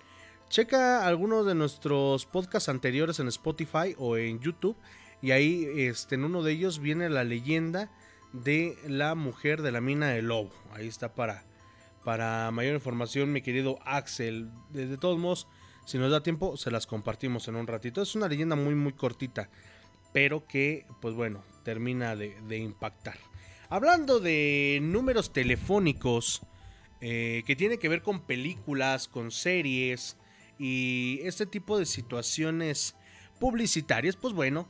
Checa 0.51 1.07
algunos 1.07 1.47
de 1.47 1.55
nuestros 1.55 2.27
podcasts 2.27 2.69
anteriores 2.69 3.21
en 3.21 3.29
Spotify 3.29 3.95
o 3.99 4.17
en 4.17 4.41
YouTube. 4.41 4.77
Y 5.23 5.31
ahí 5.31 5.65
este, 5.77 6.17
en 6.17 6.25
uno 6.25 6.43
de 6.43 6.51
ellos 6.51 6.81
viene 6.81 7.09
la 7.09 7.23
leyenda 7.23 7.89
de 8.33 8.77
la 8.85 9.15
mujer 9.15 9.63
de 9.63 9.71
la 9.71 9.81
mina 9.81 10.09
del 10.09 10.27
lobo. 10.27 10.51
Ahí 10.73 10.89
está 10.89 11.15
para, 11.15 11.45
para 12.05 12.51
mayor 12.51 12.75
información, 12.75 13.31
mi 13.31 13.43
querido 13.43 13.79
Axel. 13.85 14.51
De, 14.71 14.99
todos 14.99 15.21
modos, 15.21 15.47
si 15.87 15.99
nos 15.99 16.11
da 16.11 16.25
tiempo, 16.25 16.57
se 16.57 16.73
las 16.73 16.85
compartimos 16.85 17.47
en 17.47 17.55
un 17.55 17.69
ratito. 17.69 18.03
Es 18.03 18.17
una 18.17 18.27
leyenda 18.27 18.57
muy, 18.57 18.75
muy 18.75 18.95
cortita. 18.95 19.51
Pero 20.13 20.49
que, 20.49 20.85
pues 21.01 21.15
bueno, 21.15 21.45
termina 21.63 22.17
de, 22.17 22.37
de 22.49 22.59
impactar. 22.59 23.19
Hablando 23.69 24.19
de 24.19 24.81
números 24.83 25.33
telefónicos 25.33 26.43
eh, 27.01 27.45
que 27.47 27.55
tiene 27.55 27.79
que 27.79 27.89
ver 27.89 28.03
con 28.03 28.23
películas, 28.23 29.07
con 29.07 29.31
series 29.31 30.17
y 30.61 31.21
este 31.23 31.47
tipo 31.47 31.79
de 31.79 31.87
situaciones 31.87 32.95
publicitarias, 33.39 34.15
pues 34.15 34.35
bueno, 34.35 34.69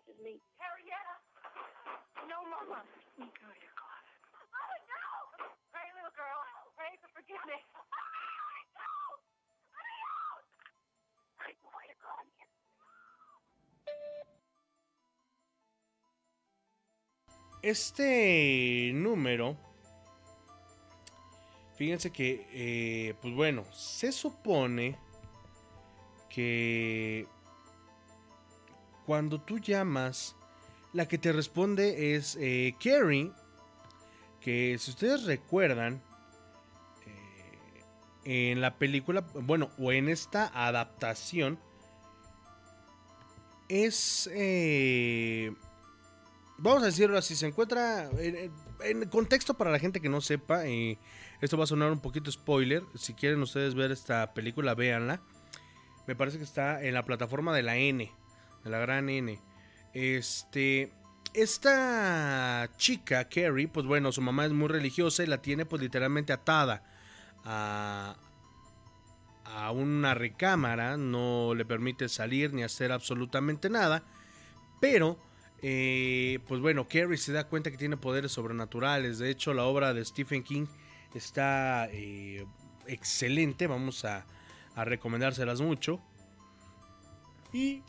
Catches 0.00 0.20
me. 0.22 0.40
Harrietta! 0.56 1.14
No, 2.28 2.40
Mama. 2.48 2.80
Go 3.18 3.24
to 3.24 3.60
your 3.60 3.74
closet. 3.76 4.16
Oh, 4.32 4.74
no! 4.88 5.04
Pray, 5.72 5.88
little 5.96 6.14
girl. 6.16 6.40
For 7.00 7.08
forgiveness. 7.12 7.60
to 7.60 7.96
God. 12.00 12.24
Este 17.62 18.92
número, 18.94 19.56
fíjense 21.76 22.10
que, 22.10 22.46
eh, 22.52 23.14
pues 23.20 23.34
bueno, 23.34 23.64
se 23.74 24.12
supone 24.12 24.96
que 26.30 27.26
cuando 29.10 29.40
tú 29.40 29.58
llamas, 29.58 30.36
la 30.92 31.08
que 31.08 31.18
te 31.18 31.32
responde 31.32 32.14
es 32.14 32.38
eh, 32.40 32.76
Carrie, 32.80 33.32
que 34.40 34.76
si 34.78 34.92
ustedes 34.92 35.24
recuerdan, 35.24 36.00
eh, 38.24 38.52
en 38.52 38.60
la 38.60 38.78
película, 38.78 39.22
bueno, 39.34 39.72
o 39.80 39.90
en 39.90 40.08
esta 40.08 40.46
adaptación, 40.54 41.58
es... 43.68 44.30
Eh, 44.32 45.56
vamos 46.58 46.84
a 46.84 46.86
decirlo 46.86 47.18
así, 47.18 47.34
se 47.34 47.48
encuentra 47.48 48.08
en, 48.16 48.52
en 48.84 49.08
contexto 49.08 49.54
para 49.54 49.72
la 49.72 49.80
gente 49.80 50.00
que 50.00 50.08
no 50.08 50.20
sepa, 50.20 50.66
esto 51.40 51.58
va 51.58 51.64
a 51.64 51.66
sonar 51.66 51.90
un 51.90 52.00
poquito 52.00 52.30
spoiler, 52.30 52.84
si 52.94 53.14
quieren 53.14 53.42
ustedes 53.42 53.74
ver 53.74 53.90
esta 53.90 54.34
película, 54.34 54.76
véanla. 54.76 55.20
Me 56.06 56.14
parece 56.14 56.38
que 56.38 56.44
está 56.44 56.80
en 56.84 56.94
la 56.94 57.04
plataforma 57.04 57.52
de 57.52 57.64
la 57.64 57.76
N, 57.76 58.19
de 58.64 58.70
la 58.70 58.78
gran 58.78 59.08
N. 59.08 59.38
Este, 59.92 60.92
esta 61.34 62.68
chica, 62.76 63.28
Carrie, 63.28 63.68
pues 63.68 63.86
bueno, 63.86 64.12
su 64.12 64.20
mamá 64.20 64.46
es 64.46 64.52
muy 64.52 64.68
religiosa 64.68 65.22
y 65.22 65.26
la 65.26 65.42
tiene 65.42 65.66
pues 65.66 65.82
literalmente 65.82 66.32
atada 66.32 66.82
a, 67.44 68.16
a 69.44 69.70
una 69.70 70.14
recámara, 70.14 70.96
no 70.96 71.54
le 71.54 71.64
permite 71.64 72.08
salir 72.08 72.52
ni 72.52 72.62
hacer 72.62 72.92
absolutamente 72.92 73.70
nada, 73.70 74.02
pero 74.80 75.18
eh, 75.62 76.38
pues 76.48 76.60
bueno, 76.60 76.86
Carrie 76.88 77.18
se 77.18 77.32
da 77.32 77.44
cuenta 77.44 77.70
que 77.70 77.76
tiene 77.76 77.96
poderes 77.96 78.32
sobrenaturales, 78.32 79.18
de 79.18 79.30
hecho 79.30 79.54
la 79.54 79.64
obra 79.64 79.92
de 79.92 80.04
Stephen 80.04 80.42
King 80.42 80.66
está 81.14 81.88
eh, 81.90 82.46
excelente, 82.86 83.66
vamos 83.66 84.04
a, 84.04 84.24
a 84.74 84.84
recomendárselas 84.84 85.60
mucho. 85.60 86.00
Y 87.52 87.82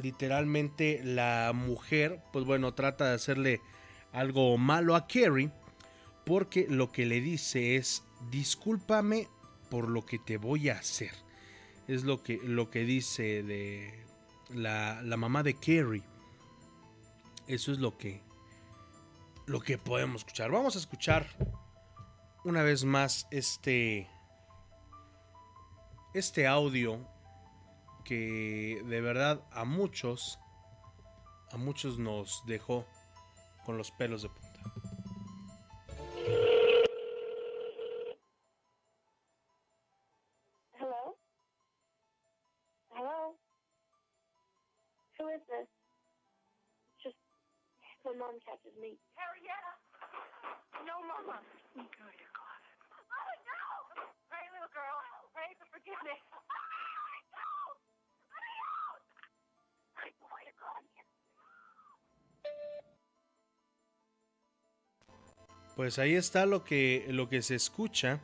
literalmente 0.00 1.02
la 1.04 1.52
mujer 1.54 2.22
pues 2.32 2.46
bueno 2.46 2.72
trata 2.72 3.08
de 3.08 3.14
hacerle 3.14 3.60
algo 4.12 4.56
malo 4.56 4.96
a 4.96 5.06
Carrie 5.06 5.50
porque 6.24 6.66
lo 6.68 6.90
que 6.90 7.06
le 7.06 7.20
dice 7.20 7.76
es 7.76 8.02
discúlpame 8.30 9.28
por 9.70 9.88
lo 9.88 10.04
que 10.04 10.18
te 10.18 10.36
voy 10.36 10.68
a 10.68 10.78
hacer 10.78 11.12
es 11.88 12.04
lo 12.04 12.22
que, 12.22 12.40
lo 12.42 12.70
que 12.70 12.84
dice 12.84 13.42
de 13.42 14.04
la, 14.50 15.02
la 15.02 15.16
mamá 15.16 15.42
de 15.42 15.54
Carrie. 15.54 16.02
Eso 17.46 17.72
es 17.72 17.78
lo 17.78 17.96
que 17.96 18.22
lo 19.46 19.60
que 19.60 19.76
podemos 19.76 20.22
escuchar. 20.22 20.50
Vamos 20.50 20.76
a 20.76 20.78
escuchar 20.78 21.26
una 22.44 22.62
vez 22.62 22.84
más 22.84 23.26
este 23.30 24.08
este 26.14 26.46
audio 26.46 27.06
que 28.04 28.82
de 28.86 29.00
verdad 29.00 29.44
a 29.52 29.64
muchos 29.64 30.38
a 31.50 31.58
muchos 31.58 31.98
nos 31.98 32.42
dejó 32.46 32.86
con 33.66 33.76
los 33.76 33.90
pelos 33.90 34.22
de. 34.22 34.43
Pues 65.84 65.98
ahí 65.98 66.14
está 66.14 66.46
lo 66.46 66.64
que, 66.64 67.04
lo 67.10 67.28
que 67.28 67.42
se 67.42 67.56
escucha. 67.56 68.18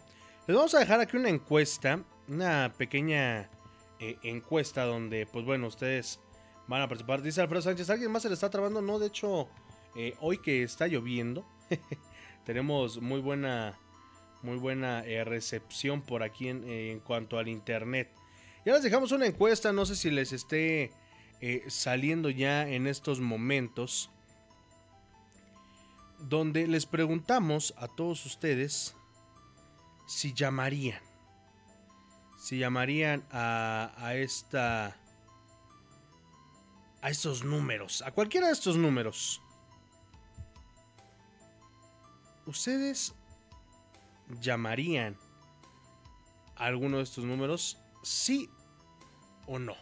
Les 0.46 0.57
vamos 0.57 0.75
a 0.75 0.79
dejar 0.79 0.99
aquí 0.99 1.18
una 1.18 1.29
encuesta, 1.29 2.03
una 2.27 2.73
pequeña 2.79 3.51
eh, 3.99 4.16
encuesta 4.23 4.87
donde, 4.87 5.27
pues 5.27 5.44
bueno, 5.44 5.66
ustedes 5.66 6.20
van 6.68 6.81
a 6.81 6.88
participar. 6.88 7.20
Dice 7.20 7.42
Alfredo 7.42 7.61
Sánchez, 7.61 7.90
¿alguien 7.90 8.11
más 8.11 8.23
se 8.23 8.29
le 8.29 8.35
está 8.35 8.49
trabando? 8.49 8.81
No, 8.81 8.99
de 8.99 9.09
hecho, 9.09 9.46
eh, 9.94 10.14
hoy 10.23 10.38
que 10.38 10.62
está 10.62 10.87
lloviendo, 10.87 11.44
tenemos 12.46 12.99
muy 13.03 13.20
buena, 13.20 13.79
muy 14.40 14.57
buena 14.57 15.05
eh, 15.05 15.23
recepción 15.25 16.01
por 16.01 16.23
aquí 16.23 16.49
en, 16.49 16.66
en 16.66 17.01
cuanto 17.01 17.38
al 17.38 17.49
internet. 17.49 18.11
Ya 18.64 18.73
les 18.73 18.83
dejamos 18.83 19.12
una 19.12 19.27
encuesta, 19.27 19.70
no 19.70 19.85
sé 19.85 19.96
si 19.96 20.11
les 20.11 20.33
esté 20.33 20.92
saliendo 21.68 22.31
ya 22.31 22.66
en 22.66 22.87
estos 22.87 23.20
momentos 23.20 24.11
donde 26.21 26.67
les 26.67 26.87
preguntamos 26.87 27.75
a 27.77 27.89
todos 27.89 28.25
ustedes 28.27 28.95
si 30.07 30.35
llamarían. 30.35 31.01
Si 32.37 32.59
llamarían 32.59 33.27
a, 33.31 34.13
esta. 34.15 34.97
a 37.03 37.11
estos 37.11 37.45
números. 37.45 38.03
A 38.03 38.13
cualquiera 38.13 38.49
de 38.49 38.53
estos 38.53 38.77
números. 38.77 39.41
¿Ustedes 42.47 43.15
llamarían 44.41 45.17
a 46.57 46.67
alguno 46.67 46.97
de 46.97 47.05
estos 47.05 47.25
números? 47.25 47.79
¿Sí 48.03 48.51
o 49.47 49.59
no? 49.59 49.77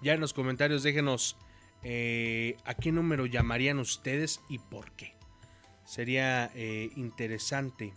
Ya 0.00 0.14
en 0.14 0.20
los 0.20 0.32
comentarios 0.32 0.82
déjenos 0.82 1.36
eh, 1.84 2.56
a 2.64 2.74
qué 2.74 2.92
número 2.92 3.26
llamarían 3.26 3.78
ustedes 3.78 4.40
y 4.48 4.58
por 4.58 4.92
qué. 4.92 5.14
Sería 5.84 6.50
eh, 6.54 6.90
interesante 6.96 7.92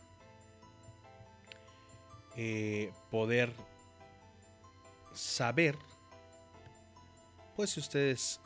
eh, 2.36 2.92
poder 3.12 3.54
saber, 5.14 5.78
pues 7.56 7.70
si 7.70 7.80
ustedes 7.80 8.42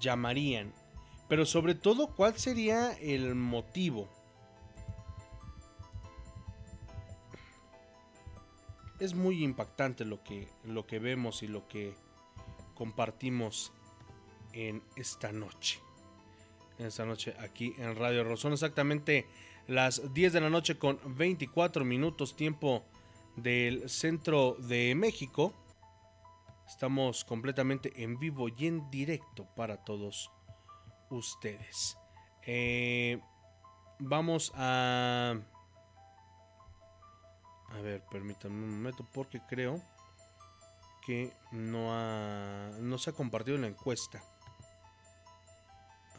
llamarían, 0.00 0.72
pero 1.28 1.46
sobre 1.46 1.74
todo 1.74 2.08
cuál 2.08 2.38
sería 2.38 2.92
el 2.94 3.34
motivo. 3.34 4.08
Es 9.02 9.16
muy 9.16 9.42
impactante 9.42 10.04
lo 10.04 10.22
que, 10.22 10.46
lo 10.62 10.86
que 10.86 11.00
vemos 11.00 11.42
y 11.42 11.48
lo 11.48 11.66
que 11.66 11.92
compartimos 12.76 13.72
en 14.52 14.80
esta 14.94 15.32
noche. 15.32 15.80
En 16.78 16.86
esta 16.86 17.04
noche 17.04 17.34
aquí 17.40 17.74
en 17.78 17.96
Radio 17.96 18.22
Rosón. 18.22 18.52
Exactamente 18.52 19.26
las 19.66 20.14
10 20.14 20.34
de 20.34 20.40
la 20.40 20.50
noche 20.50 20.78
con 20.78 21.00
24 21.04 21.84
minutos 21.84 22.36
tiempo 22.36 22.84
del 23.34 23.90
centro 23.90 24.54
de 24.60 24.94
México. 24.94 25.52
Estamos 26.68 27.24
completamente 27.24 28.04
en 28.04 28.20
vivo 28.20 28.50
y 28.56 28.68
en 28.68 28.88
directo 28.88 29.48
para 29.56 29.78
todos 29.78 30.30
ustedes. 31.10 31.98
Eh, 32.46 33.18
vamos 33.98 34.52
a... 34.54 35.40
A 37.74 37.80
ver, 37.80 38.02
permítanme 38.10 38.64
un 38.64 38.76
momento 38.76 39.06
porque 39.12 39.40
creo 39.48 39.80
que 41.06 41.32
no, 41.50 41.92
ha, 41.92 42.70
no 42.80 42.98
se 42.98 43.10
ha 43.10 43.12
compartido 43.12 43.58
la 43.58 43.66
encuesta. 43.66 44.22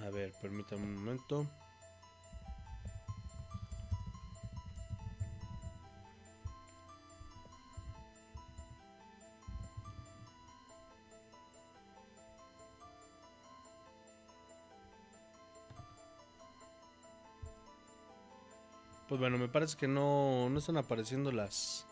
A 0.02 0.10
ver, 0.10 0.34
permítanme 0.42 0.84
un 0.84 0.96
momento. 0.96 1.48
Bueno, 19.24 19.38
me 19.38 19.48
parece 19.48 19.78
que 19.78 19.88
no, 19.88 20.50
no 20.50 20.60
están 20.60 20.76
apareciendo 20.76 21.32
las, 21.32 21.88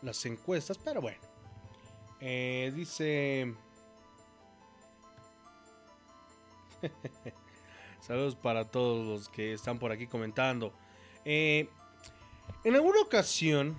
las 0.00 0.24
encuestas, 0.24 0.78
pero 0.78 1.02
bueno. 1.02 1.20
Eh, 2.18 2.72
dice... 2.74 3.52
Saludos 8.00 8.36
para 8.36 8.64
todos 8.64 9.06
los 9.06 9.28
que 9.28 9.52
están 9.52 9.78
por 9.78 9.92
aquí 9.92 10.06
comentando. 10.06 10.72
Eh, 11.26 11.68
en 12.64 12.74
alguna 12.74 13.02
ocasión, 13.02 13.78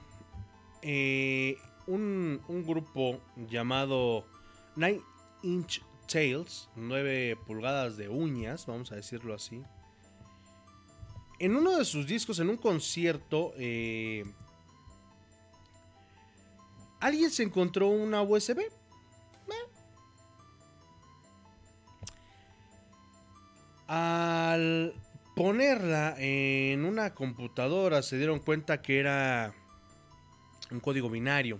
eh, 0.83 1.57
un, 1.87 2.43
un 2.47 2.63
grupo 2.63 3.19
llamado 3.49 4.27
Nine 4.75 5.01
Inch 5.41 5.81
Tails, 6.07 6.69
9 6.75 7.39
pulgadas 7.47 7.97
de 7.97 8.07
uñas, 8.07 8.67
vamos 8.67 8.91
a 8.91 8.95
decirlo 8.97 9.33
así, 9.33 9.63
en 11.39 11.55
uno 11.55 11.77
de 11.77 11.85
sus 11.85 12.07
discos, 12.07 12.39
en 12.39 12.49
un 12.49 12.57
concierto, 12.57 13.53
eh, 13.57 14.25
alguien 16.99 17.29
se 17.29 17.43
encontró 17.43 17.89
una 17.89 18.21
USB. 18.21 18.59
Eh. 18.59 18.71
Al 23.87 24.93
ponerla 25.35 26.15
en 26.17 26.85
una 26.85 27.13
computadora 27.13 28.01
se 28.01 28.17
dieron 28.17 28.39
cuenta 28.39 28.81
que 28.81 28.99
era 28.99 29.53
un 30.71 30.79
código 30.79 31.09
binario. 31.09 31.57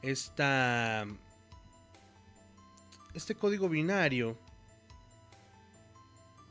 Esta, 0.00 1.06
este 3.14 3.34
código 3.36 3.68
binario 3.68 4.36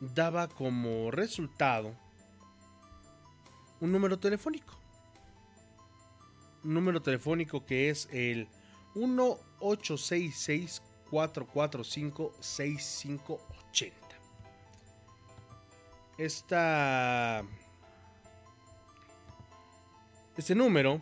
daba 0.01 0.49
como 0.49 1.11
resultado 1.11 1.95
un 3.79 3.91
número 3.91 4.19
telefónico. 4.19 4.73
Un 6.63 6.73
número 6.73 7.01
telefónico 7.01 7.65
que 7.65 7.89
es 7.89 8.09
el 8.11 8.47
1866 8.95 10.81
445 11.09 12.33
6580. 12.39 13.95
Esta 16.17 17.43
este 20.35 20.55
número 20.55 21.01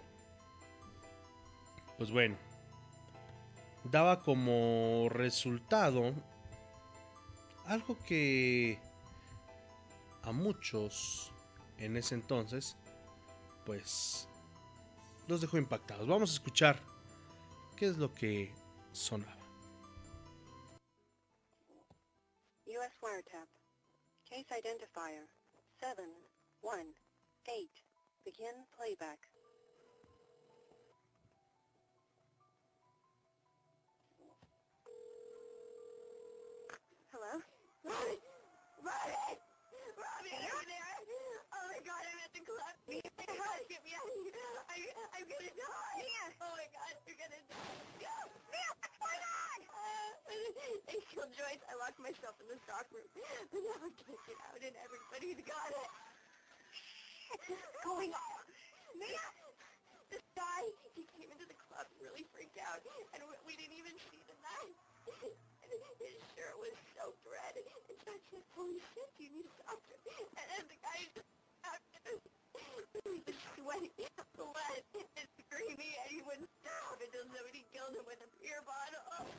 pues 1.98 2.12
bueno, 2.12 2.38
daba 3.84 4.22
como 4.24 5.08
resultado 5.10 6.14
algo 7.66 7.98
que 8.00 8.80
a 10.24 10.32
muchos 10.32 11.32
en 11.78 11.98
ese 11.98 12.16
entonces, 12.16 12.76
pues 13.66 14.28
los 15.28 15.42
dejó 15.42 15.58
impactados. 15.58 16.08
Vamos 16.08 16.32
a 16.32 16.34
escuchar 16.34 16.80
qué 17.78 17.88
es 17.88 17.98
lo 17.98 18.14
que 18.14 18.54
sonaba. 18.92 19.38
U.S. 22.66 22.96
wiretap. 23.02 23.48
Case 24.30 24.60
identifier 24.60 25.28
718. 25.80 27.84
Begin 28.24 28.68
playback. 28.76 29.20
Hello? 37.12 37.42
Robbie! 37.84 38.20
Robbie! 38.84 39.49
My 41.80 41.88
god, 41.88 42.04
I'm 42.12 42.20
at 42.20 42.34
the 42.36 42.44
club. 42.44 42.76
Mia, 42.92 43.00
get 43.72 43.80
me 43.88 43.96
out 43.96 44.04
of 44.04 44.20
here. 44.20 44.36
I, 44.68 44.84
I'm 45.16 45.24
gonna 45.32 45.48
die. 45.56 45.96
Mia! 45.96 46.26
Oh 46.44 46.52
my 46.52 46.68
god, 46.76 46.94
you're 47.08 47.16
gonna 47.16 47.40
die. 47.48 47.80
Go! 48.04 48.16
Mia, 48.52 48.72
what's 48.84 49.00
going 49.00 49.24
on? 49.24 49.60
Uh, 49.72 50.12
they 50.92 51.00
killed 51.08 51.32
Joyce. 51.32 51.64
I 51.72 51.80
locked 51.80 52.04
myself 52.04 52.36
in 52.44 52.52
the 52.52 52.60
stock 52.68 52.84
room. 52.92 53.08
But 53.56 53.64
now 53.64 53.80
I 53.80 53.92
can't 53.96 54.24
get 54.28 54.40
out 54.44 54.60
and 54.60 54.76
everybody's 54.76 55.40
got 55.48 55.72
it. 55.72 55.92
What's 57.48 57.80
going 57.88 58.12
on? 58.12 58.44
Mia! 59.00 59.28
This 60.12 60.26
guy, 60.36 60.62
he 61.00 61.08
came 61.16 61.32
into 61.32 61.48
the 61.48 61.56
club 61.72 61.88
really 62.04 62.28
freaked 62.36 62.60
out, 62.60 62.84
and 63.16 63.24
we, 63.24 63.34
we 63.48 63.54
didn't 63.56 63.80
even 63.80 63.96
see 64.12 64.20
the 64.28 64.36
knife. 64.44 65.32
And 65.70 65.78
his 66.02 66.18
shirt 66.34 66.58
was 66.58 66.74
soaked 66.98 67.22
red. 67.30 67.54
And 67.54 67.94
Judge 68.02 68.26
said, 68.34 68.42
holy 68.58 68.82
shit, 68.90 69.06
do 69.22 69.30
you 69.30 69.30
need 69.38 69.46
a 69.46 69.54
doctor? 69.70 70.02
And, 70.34 70.48
and 70.58 70.66
the 70.66 70.82
guy 70.82 71.06
just 71.14 71.30
he 73.78 73.92
was 74.18 74.26
sweaty, 74.34 74.54
wet, 74.56 74.84
and 75.20 75.28
screaming, 75.38 75.94
and 76.02 76.10
he 76.10 76.20
wouldn't 76.26 76.50
stop 76.62 76.98
until 76.98 77.26
somebody 77.30 77.62
killed 77.70 77.94
him 77.94 78.06
with 78.10 78.20
a 78.26 78.30
beer 78.42 78.62
bottle. 78.66 79.30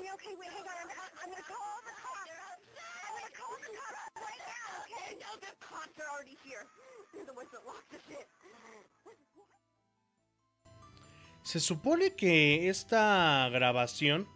Yeah, 0.00 0.16
okay, 0.16 0.32
wait, 0.40 0.48
hang 0.48 0.64
on. 0.64 0.76
I'm, 0.80 0.88
I'm 1.20 1.28
gonna 1.28 1.44
call 1.44 1.76
the 1.84 1.92
cops. 1.92 2.32
I'm 3.04 3.14
gonna 3.20 3.36
call 3.36 3.52
the 3.60 3.68
cops 3.68 4.16
right 4.16 4.44
now, 4.48 4.68
okay? 4.88 5.12
No, 5.20 5.28
the 5.44 5.52
cops 5.60 5.92
are 6.00 6.08
already 6.08 6.38
here. 6.40 6.64
They're 7.12 7.28
the 7.28 7.34
ones 7.34 7.52
that 7.52 7.60
locked 7.68 7.92
us 7.92 8.06
in. 8.08 8.24
Se 11.42 11.60
supone 11.60 12.14
que 12.16 12.70
esta 12.70 13.50
grabación 13.52 14.26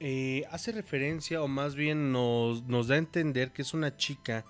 eh, 0.00 0.44
hace 0.50 0.72
referencia 0.72 1.40
o 1.40 1.46
más 1.46 1.76
bien 1.76 2.10
nos, 2.10 2.64
nos 2.64 2.88
da 2.88 2.96
a 2.96 2.98
entender 2.98 3.52
que 3.52 3.62
es 3.62 3.72
una 3.72 3.96
chica 3.96 4.44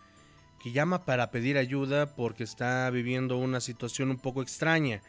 que 0.64 0.72
llama 0.72 1.05
para 1.05 1.31
pedir 1.31 1.59
ayuda 1.59 2.16
porque 2.16 2.42
está 2.42 2.88
viviendo 2.88 3.37
una 3.37 3.61
situación 3.61 4.09
un 4.09 4.16
poco 4.16 4.40
extraña. 4.40 5.03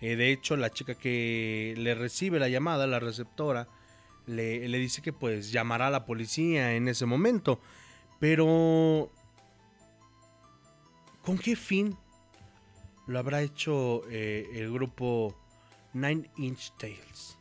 Eh, 0.00 0.16
de 0.16 0.32
hecho, 0.32 0.56
la 0.56 0.70
chica 0.70 0.96
que 0.96 1.74
le 1.76 1.94
recibe 1.94 2.40
la 2.40 2.48
llamada, 2.48 2.88
la 2.88 2.98
receptora, 2.98 3.68
le, 4.26 4.66
dice 4.66 5.02
que 5.02 5.12
pues 5.12 5.52
llamará 5.52 5.86
a 5.86 5.90
la 5.92 6.06
policía 6.06 6.74
en 6.74 6.88
ese 6.88 7.06
momento. 7.06 7.60
Pero... 8.18 9.12
¿Con 11.22 11.38
qué 11.38 11.54
fin 11.54 11.96
lo 13.06 13.20
habrá 13.20 13.42
hecho 13.42 14.02
eh, 14.10 14.48
el 14.54 14.72
grupo 14.72 15.36
Nine 15.92 16.28
Inch 16.36 16.72
Tales? 16.78 17.38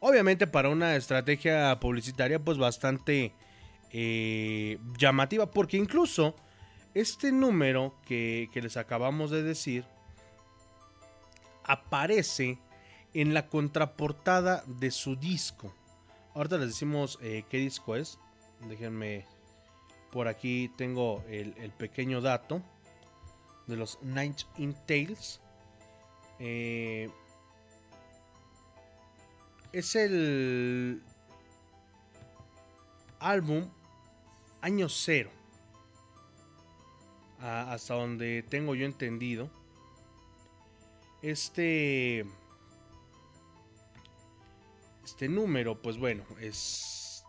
Obviamente 0.00 0.48
para 0.48 0.70
una 0.70 0.96
estrategia 0.96 1.78
publicitaria 1.78 2.40
pues 2.40 2.58
bastante 2.58 3.32
eh, 3.92 4.78
llamativa 4.98 5.50
porque 5.50 5.76
incluso 5.76 6.34
este 6.94 7.30
número 7.32 7.94
que, 8.06 8.48
que 8.52 8.62
les 8.62 8.76
acabamos 8.76 9.30
de 9.30 9.42
decir 9.42 9.84
aparece 11.64 12.58
en 13.14 13.34
la 13.34 13.48
contraportada 13.48 14.64
de 14.66 14.90
su 14.90 15.16
disco. 15.16 15.74
Ahorita 16.34 16.58
les 16.58 16.68
decimos 16.68 17.18
eh, 17.22 17.44
qué 17.48 17.58
disco 17.58 17.96
es. 17.96 18.18
Déjenme. 18.68 19.26
Por 20.10 20.28
aquí 20.28 20.70
tengo 20.76 21.24
el, 21.28 21.54
el 21.56 21.70
pequeño 21.70 22.20
dato 22.20 22.62
de 23.66 23.76
los 23.76 23.98
Nine 24.02 24.34
in 24.58 24.74
Tales. 24.86 25.40
Eh, 26.38 27.08
es 29.72 29.96
el 29.96 31.02
álbum 33.20 33.70
Año 34.62 34.88
Cero. 34.88 35.30
Hasta 37.40 37.94
donde 37.94 38.44
tengo 38.48 38.76
yo 38.76 38.86
entendido. 38.86 39.50
Este. 41.20 42.24
Este 45.04 45.28
número, 45.28 45.82
pues 45.82 45.98
bueno, 45.98 46.24
es 46.40 47.24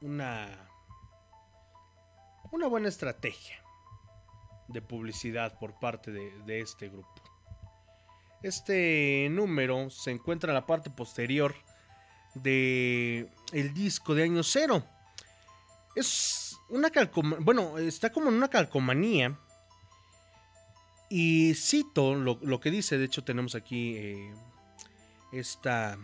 una. 0.00 0.68
Una 2.50 2.66
buena 2.68 2.88
estrategia 2.88 3.62
de 4.68 4.80
publicidad 4.80 5.58
por 5.58 5.78
parte 5.78 6.10
de, 6.10 6.30
de 6.44 6.60
este 6.60 6.88
grupo. 6.88 7.22
Este 8.42 9.28
número 9.30 9.90
se 9.90 10.12
encuentra 10.12 10.50
en 10.50 10.54
la 10.54 10.66
parte 10.66 10.88
posterior 10.88 11.54
de 12.34 13.28
el 13.52 13.74
disco 13.74 14.14
de 14.14 14.22
año 14.22 14.42
cero. 14.42 14.82
Es 15.96 16.56
una 16.68 16.90
calcomanía, 16.90 17.38
bueno, 17.44 17.78
está 17.78 18.12
como 18.12 18.28
en 18.28 18.34
una 18.36 18.48
calcomanía. 18.48 19.36
Y 21.08 21.54
cito 21.54 22.14
lo, 22.14 22.38
lo 22.42 22.60
que 22.60 22.70
dice, 22.70 22.98
de 22.98 23.06
hecho 23.06 23.24
tenemos 23.24 23.54
aquí 23.54 23.96
eh, 23.96 24.34
esta... 25.32 25.98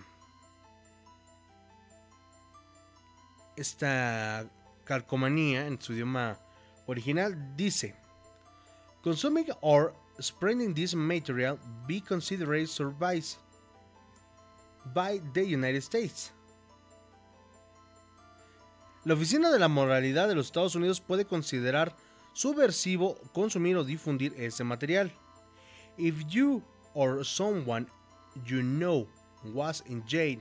Esta 3.54 4.50
calcomanía 4.84 5.66
en 5.66 5.80
su 5.80 5.92
idioma 5.92 6.38
original 6.86 7.54
dice, 7.54 7.94
Consuming 9.02 9.46
or 9.60 9.94
spreading 10.20 10.74
this 10.74 10.94
material 10.94 11.58
be 11.86 12.00
considered 12.00 12.66
survice 12.66 13.36
by 14.94 15.20
the 15.34 15.44
United 15.44 15.82
States. 15.82 16.32
La 19.04 19.14
Oficina 19.14 19.50
de 19.50 19.58
la 19.58 19.66
Moralidad 19.66 20.28
de 20.28 20.36
los 20.36 20.46
Estados 20.46 20.76
Unidos 20.76 21.00
puede 21.00 21.24
considerar 21.24 21.96
subversivo 22.34 23.16
consumir 23.32 23.76
o 23.76 23.82
difundir 23.82 24.32
ese 24.36 24.62
material. 24.62 25.10
If 25.98 26.24
you 26.28 26.62
or 26.94 27.24
someone 27.24 27.88
you 28.46 28.62
know 28.62 29.08
was 29.52 29.82
in 29.86 30.04
jail 30.06 30.38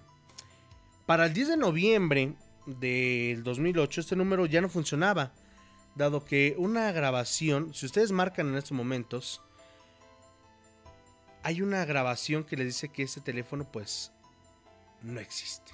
Para 1.07 1.27
el 1.27 1.35
10 1.35 1.49
de 1.49 1.57
noviembre 1.57 2.35
del 2.67 3.43
2008 3.43 4.01
este 4.01 4.17
número 4.17 4.47
ya 4.47 4.61
no 4.61 4.69
funcionaba, 4.69 5.33
dado 5.95 6.25
que 6.25 6.55
una 6.57 6.91
grabación, 6.93 7.75
si 7.75 7.87
ustedes 7.87 8.11
marcan 8.11 8.49
en 8.49 8.57
estos 8.57 8.73
momentos, 8.73 9.43
hay 11.43 11.61
una 11.61 11.85
grabación 11.85 12.45
que 12.45 12.57
le 12.57 12.65
dice 12.65 12.89
que 12.89 13.03
este 13.03 13.21
teléfono 13.21 13.71
pues 13.71 14.13
no 15.03 15.21
existe. 15.21 15.73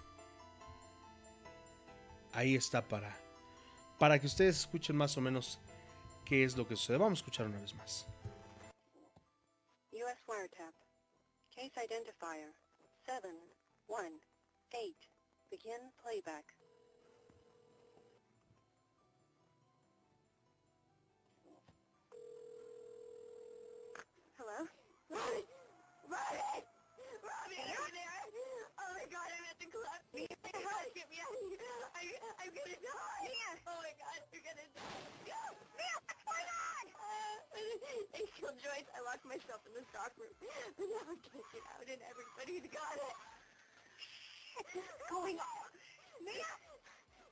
Ahí 2.33 2.57
está 2.57 2.87
para 2.87 3.17
para 4.01 4.19
que 4.19 4.27
ustedes 4.27 4.61
escuchen 4.61 4.97
más 4.97 5.19
o 5.19 5.21
menos 5.21 5.61
qué 6.25 6.43
es 6.43 6.57
lo 6.57 6.67
que 6.67 6.75
sucede. 6.75 6.97
Vamos 6.97 7.19
a 7.19 7.21
escuchar 7.21 7.47
una 7.47 7.61
vez 7.61 7.75
más. 7.75 8.07
U.S. 9.93 10.23
wiretap. 10.27 10.75
Case 11.55 11.85
identifier 11.85 12.55
718. 13.05 15.10
Begin 15.51 15.83
playback. 15.99 16.47
Hello? 24.39 24.63
Robbie! 25.11 25.43
Robbie! 26.07 26.63
Robbie, 27.27 27.59
are 27.67 27.67
you 27.67 27.91
there? 27.91 28.23
Oh 28.79 28.95
my 28.95 29.03
god, 29.11 29.27
I'm 29.27 29.43
at 29.51 29.59
the 29.59 29.67
club. 29.75 29.99
Mia, 30.15 30.31
get 30.31 31.11
me 31.11 31.19
out 31.19 31.35
of 31.35 31.43
here. 31.43 31.83
I, 31.99 32.15
I'm 32.47 32.55
gonna 32.55 32.79
die. 32.79 33.27
Mia! 33.27 33.51
Oh 33.67 33.75
my 33.83 33.91
god, 33.99 34.23
you're 34.31 34.47
gonna 34.47 34.71
die. 34.71 35.03
Mia, 35.27 35.97
what's 36.07 36.23
going 36.31 36.47
on? 36.47 36.85
Uh, 36.95 37.35
they 38.15 38.27
killed 38.39 38.55
Joyce. 38.63 38.87
I 38.95 39.03
locked 39.03 39.27
myself 39.27 39.67
in 39.67 39.75
the 39.75 39.83
stock 39.91 40.15
room. 40.15 40.31
But 40.79 40.87
now 40.87 41.11
I 41.11 41.19
can't 41.27 41.49
get 41.51 41.67
out 41.75 41.91
and 41.91 41.99
everybody's 42.07 42.71
got 42.71 43.03
it. 43.03 43.30
What's 44.61 45.09
going 45.09 45.41
on? 45.41 45.69
Mia! 46.21 46.53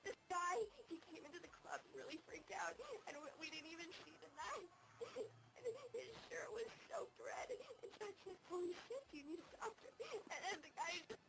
This 0.00 0.16
guy, 0.32 0.56
he 0.88 0.96
came 1.12 1.20
into 1.28 1.36
the 1.44 1.52
club 1.60 1.84
really 1.92 2.16
freaked 2.24 2.56
out. 2.56 2.72
And 3.04 3.20
we, 3.36 3.52
didn't 3.52 3.68
even 3.68 3.84
see 4.00 4.16
the 4.24 4.32
knife. 4.32 4.72
And 5.12 5.62
his 5.92 6.16
shirt 6.32 6.48
was 6.56 6.64
soaked 6.88 7.20
red. 7.20 7.52
And 7.52 7.60
John 8.00 8.12
said, 8.24 8.38
holy 8.48 8.72
shit, 8.88 9.04
you 9.12 9.28
need 9.28 9.44
a 9.44 9.48
doctor. 9.60 9.92
And, 10.00 10.40
and 10.56 10.58
the 10.64 10.72
guy 10.72 11.04
just 11.04 11.20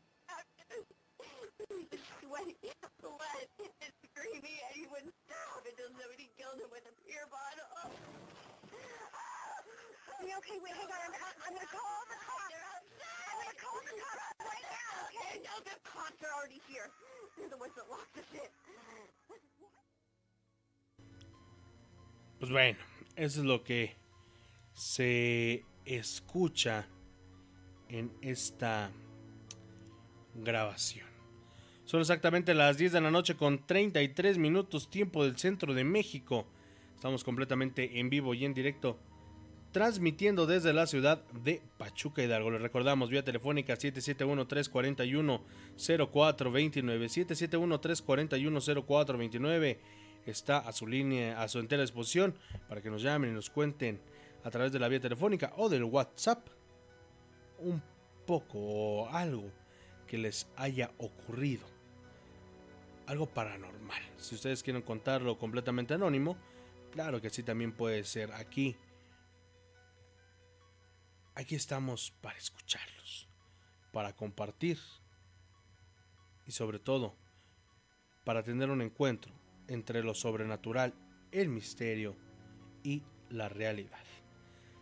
he 1.68 1.84
was 1.92 2.00
sweating, 2.24 2.56
blood, 3.04 3.46
and 3.60 3.92
screaming, 4.08 4.56
and 4.56 4.74
he 4.80 4.88
wouldn't 4.88 5.12
stop 5.28 5.68
until 5.68 5.92
somebody 6.00 6.32
killed 6.40 6.64
him 6.64 6.72
with 6.72 6.88
a 6.88 6.94
beer 7.04 7.28
bottle. 7.28 7.92
You 10.20 10.36
okay? 10.44 10.60
Wait, 10.60 10.76
hang 10.76 10.92
on. 10.92 11.00
I'm, 11.00 11.16
I'm 11.48 11.54
gonna 11.56 11.72
call 11.72 12.04
the 12.12 12.20
cops. 12.28 12.59
Pues 22.40 22.52
bueno, 22.52 22.80
eso 23.16 23.42
es 23.42 23.46
lo 23.46 23.64
que 23.64 23.96
se 24.74 25.66
escucha 25.86 26.88
en 27.90 28.12
esta 28.22 28.92
grabación. 30.36 31.08
Son 31.84 32.00
exactamente 32.00 32.54
las 32.54 32.78
10 32.78 32.94
de 32.94 33.02
la 33.02 33.12
noche 33.12 33.36
con 33.36 33.66
33 33.66 34.38
minutos 34.38 34.90
tiempo 34.90 35.26
del 35.26 35.38
centro 35.38 35.74
de 35.74 35.84
México. 35.84 36.48
Estamos 36.96 37.24
completamente 37.24 38.00
en 38.00 38.10
vivo 38.10 38.34
y 38.34 38.46
en 38.46 38.54
directo, 38.54 39.00
transmitiendo 39.72 40.46
desde 40.48 40.74
la 40.74 40.88
ciudad 40.88 41.24
de 41.32 41.62
Pachuca 41.78 42.24
Hidalgo. 42.24 42.52
Les 42.52 42.62
recordamos 42.62 43.10
vía 43.10 43.24
telefónica 43.24 43.76
771-341-0429, 43.76 45.42
771-341-0429. 48.06 49.78
Está 50.26 50.58
a 50.58 50.74
su 50.74 50.86
línea, 50.88 51.42
a 51.42 51.48
su 51.48 51.60
entera 51.60 51.82
disposición 51.82 52.36
para 52.68 52.82
que 52.82 52.90
nos 52.90 53.02
llamen 53.02 53.30
y 53.32 53.34
nos 53.34 53.50
cuenten 53.50 54.02
a 54.44 54.50
través 54.50 54.72
de 54.72 54.80
la 54.80 54.88
vía 54.88 55.00
telefónica 55.00 55.54
o 55.58 55.70
del 55.70 55.84
WhatsApp 55.84 56.48
un 57.60 57.82
poco 58.26 58.58
o 58.60 59.10
algo 59.10 59.52
que 60.08 60.18
les 60.18 60.48
haya 60.56 60.92
ocurrido. 60.98 61.66
Algo 63.06 63.28
paranormal. 63.28 64.02
Si 64.18 64.36
ustedes 64.36 64.62
quieren 64.64 64.82
contarlo 64.82 65.38
completamente 65.38 65.94
anónimo, 65.94 66.38
claro 66.92 67.22
que 67.22 67.30
sí 67.30 67.44
también 67.44 67.72
puede 67.72 68.04
ser 68.04 68.32
aquí. 68.34 68.76
Aquí 71.40 71.56
estamos 71.56 72.12
para 72.20 72.38
escucharlos, 72.38 73.26
para 73.94 74.14
compartir 74.14 74.78
y 76.46 76.52
sobre 76.52 76.80
todo 76.80 77.16
para 78.26 78.44
tener 78.44 78.70
un 78.70 78.82
encuentro 78.82 79.32
entre 79.70 80.04
lo 80.04 80.14
sobrenatural, 80.14 80.94
el 81.32 81.48
misterio 81.48 82.18
y 82.84 83.04
la 83.30 83.48
realidad. 83.48 84.04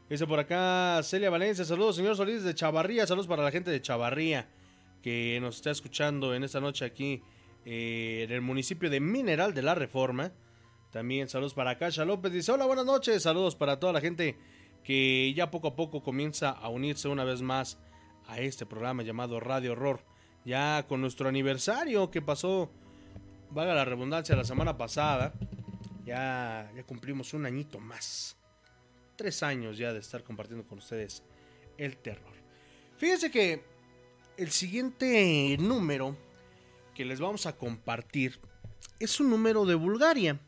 Dice 0.09 0.25
por 0.25 0.39
acá 0.39 0.99
Celia 1.03 1.29
Valencia, 1.29 1.63
saludos 1.63 1.97
señor 1.97 2.17
Solís 2.17 2.43
de 2.43 2.55
Chavarría, 2.55 3.05
saludos 3.05 3.27
para 3.27 3.43
la 3.43 3.51
gente 3.51 3.69
de 3.69 3.79
Chavarría 3.79 4.49
que 5.03 5.37
nos 5.39 5.57
está 5.57 5.69
escuchando 5.69 6.33
en 6.33 6.43
esta 6.43 6.59
noche 6.59 6.85
aquí 6.85 7.21
eh, 7.65 8.23
en 8.27 8.31
el 8.31 8.41
municipio 8.41 8.89
de 8.89 8.99
Mineral 8.99 9.53
de 9.53 9.61
la 9.61 9.75
Reforma. 9.75 10.31
También 10.91 11.29
saludos 11.29 11.53
para 11.53 11.77
Kasha 11.77 12.03
López, 12.03 12.31
dice 12.31 12.51
hola 12.51 12.65
buenas 12.65 12.87
noches, 12.87 13.21
saludos 13.21 13.55
para 13.55 13.79
toda 13.79 13.93
la 13.93 14.01
gente 14.01 14.35
que 14.87 15.33
ya 15.33 15.51
poco 15.51 15.67
a 15.67 15.75
poco 15.75 16.01
comienza 16.01 16.49
a 16.49 16.69
unirse 16.69 17.09
una 17.09 17.25
vez 17.25 17.41
más 17.41 17.77
a 18.25 18.39
este 18.39 18.65
programa 18.65 19.03
llamado 19.03 19.41
Radio 19.41 19.73
Horror. 19.73 19.99
Ya 20.45 20.85
con 20.87 21.01
nuestro 21.01 21.27
aniversario 21.27 22.09
que 22.09 22.21
pasó, 22.21 22.71
valga 23.51 23.73
la 23.75 23.83
redundancia, 23.83 24.33
la 24.37 24.45
semana 24.45 24.77
pasada, 24.77 25.33
ya, 26.05 26.71
ya 26.73 26.83
cumplimos 26.83 27.33
un 27.33 27.45
añito 27.45 27.81
más. 27.81 28.37
Tres 29.17 29.43
años 29.43 29.77
ya 29.77 29.91
de 29.91 29.99
estar 29.99 30.23
compartiendo 30.23 30.65
con 30.65 30.77
ustedes 30.77 31.21
el 31.77 31.97
terror. 31.97 32.35
Fíjense 32.95 33.29
que 33.29 33.65
el 34.37 34.51
siguiente 34.51 35.57
número 35.59 36.15
que 36.95 37.03
les 37.03 37.19
vamos 37.19 37.45
a 37.45 37.57
compartir 37.57 38.39
es 39.01 39.19
un 39.19 39.29
número 39.29 39.65
de 39.65 39.75
Bulgaria. 39.75 40.39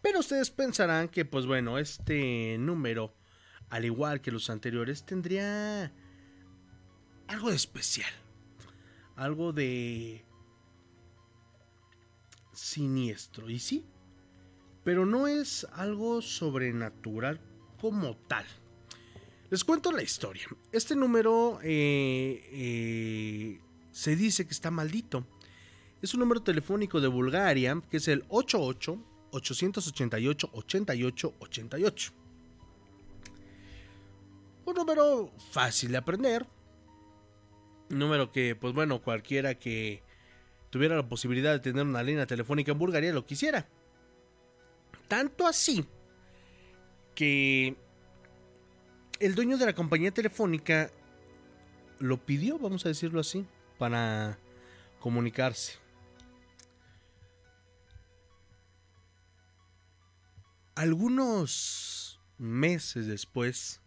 Pero 0.00 0.20
ustedes 0.20 0.50
pensarán 0.50 1.08
que, 1.08 1.26
pues 1.26 1.44
bueno, 1.44 1.78
este 1.78 2.56
número, 2.58 3.12
al 3.70 3.84
igual 3.84 4.20
que 4.20 4.30
los 4.30 4.50
anteriores, 4.50 5.04
tendría 5.04 5.92
algo 7.28 7.50
de 7.50 7.56
especial. 7.56 8.10
Algo 9.16 9.52
de 9.52 10.24
siniestro. 12.52 13.50
Y 13.50 13.58
sí, 13.58 13.84
pero 14.84 15.06
no 15.06 15.26
es 15.26 15.66
algo 15.72 16.22
sobrenatural 16.22 17.40
como 17.80 18.16
tal. 18.28 18.44
Les 19.50 19.64
cuento 19.64 19.92
la 19.92 20.02
historia. 20.02 20.46
Este 20.72 20.96
número 20.96 21.58
eh, 21.62 22.48
eh, 22.52 23.60
se 23.90 24.16
dice 24.16 24.46
que 24.46 24.52
está 24.52 24.70
maldito. 24.70 25.26
Es 26.02 26.12
un 26.14 26.20
número 26.20 26.42
telefónico 26.42 27.00
de 27.00 27.08
Bulgaria 27.08 27.80
que 27.90 27.98
es 27.98 28.08
el 28.08 28.24
88 28.28 28.98
888 29.30 30.50
88 30.52 31.34
88. 31.38 32.23
Un 34.64 34.74
número 34.74 35.30
fácil 35.50 35.92
de 35.92 35.98
aprender. 35.98 36.46
Un 37.90 37.98
número 37.98 38.32
que, 38.32 38.56
pues 38.56 38.72
bueno, 38.74 39.02
cualquiera 39.02 39.54
que 39.56 40.02
tuviera 40.70 40.96
la 40.96 41.08
posibilidad 41.08 41.52
de 41.52 41.60
tener 41.60 41.84
una 41.84 42.02
línea 42.02 42.26
telefónica 42.26 42.72
en 42.72 42.78
Bulgaria 42.78 43.12
lo 43.12 43.26
quisiera. 43.26 43.68
Tanto 45.06 45.46
así 45.46 45.86
que 47.14 47.76
el 49.20 49.34
dueño 49.34 49.56
de 49.56 49.66
la 49.66 49.74
compañía 49.74 50.10
telefónica 50.10 50.90
lo 52.00 52.18
pidió, 52.24 52.58
vamos 52.58 52.84
a 52.84 52.88
decirlo 52.88 53.20
así, 53.20 53.46
para 53.78 54.38
comunicarse. 54.98 55.78
Algunos 60.74 62.20
meses 62.36 63.06
después, 63.06 63.80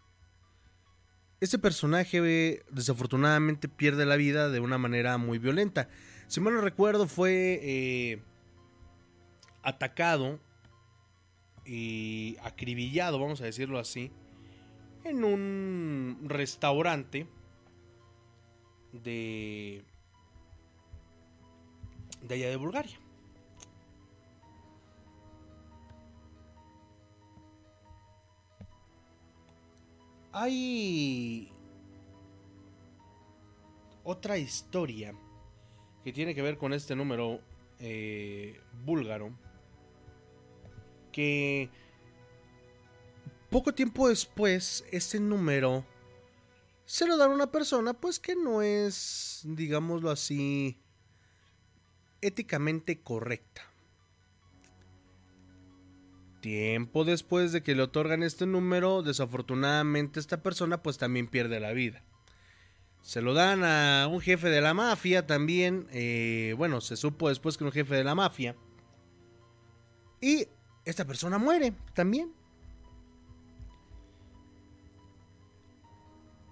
este 1.39 1.59
personaje 1.59 2.63
desafortunadamente 2.71 3.67
pierde 3.69 4.05
la 4.05 4.15
vida 4.15 4.49
de 4.49 4.59
una 4.59 4.77
manera 4.77 5.17
muy 5.17 5.37
violenta. 5.37 5.87
Si 6.27 6.39
mal 6.39 6.53
no 6.53 6.61
recuerdo, 6.61 7.07
fue 7.07 7.59
eh, 7.61 8.21
atacado 9.61 10.39
y 11.65 12.37
acribillado, 12.41 13.19
vamos 13.19 13.41
a 13.41 13.45
decirlo 13.45 13.79
así, 13.79 14.11
en 15.03 15.23
un 15.23 16.19
restaurante 16.25 17.27
de 18.91 19.83
de 22.21 22.35
allá 22.35 22.49
de 22.49 22.55
Bulgaria. 22.55 22.97
Hay 30.39 31.51
otra 34.03 34.37
historia 34.37 35.15
que 36.03 36.13
tiene 36.13 36.35
que 36.35 36.43
ver 36.43 36.59
con 36.59 36.73
este 36.73 36.95
número 36.95 37.41
eh, 37.79 38.61
búlgaro 38.85 39.35
que 41.11 41.71
poco 43.49 43.73
tiempo 43.73 44.09
después 44.09 44.85
este 44.91 45.19
número 45.19 45.83
se 46.85 47.07
lo 47.07 47.17
da 47.17 47.25
a 47.25 47.29
una 47.29 47.51
persona 47.51 47.95
pues 47.95 48.19
que 48.19 48.35
no 48.35 48.61
es 48.61 49.41
digámoslo 49.43 50.11
así 50.11 50.79
éticamente 52.21 53.01
correcta. 53.01 53.63
Tiempo 56.47 57.03
después 57.03 57.51
de 57.51 57.61
que 57.61 57.75
le 57.75 57.83
otorgan 57.83 58.23
este 58.23 58.45
número, 58.45 59.03
desafortunadamente 59.03 60.17
esta 60.17 60.41
persona 60.41 60.81
pues 60.81 60.97
también 60.97 61.27
pierde 61.27 61.59
la 61.59 61.73
vida. 61.73 62.03
Se 63.01 63.21
lo 63.21 63.33
dan 63.33 63.65
a 63.65 64.07
un 64.09 64.21
jefe 64.21 64.47
de 64.47 64.61
la 64.61 64.73
mafia 64.73 65.27
también. 65.27 65.87
eh, 65.91 66.55
bueno, 66.57 66.79
se 66.79 66.95
supo 66.95 67.27
después 67.27 67.57
que 67.57 67.65
un 67.65 67.73
jefe 67.73 67.95
de 67.95 68.05
la 68.05 68.15
mafia. 68.15 68.55
Y 70.21 70.47
esta 70.85 71.03
persona 71.03 71.37
muere 71.37 71.73
también. 71.93 72.31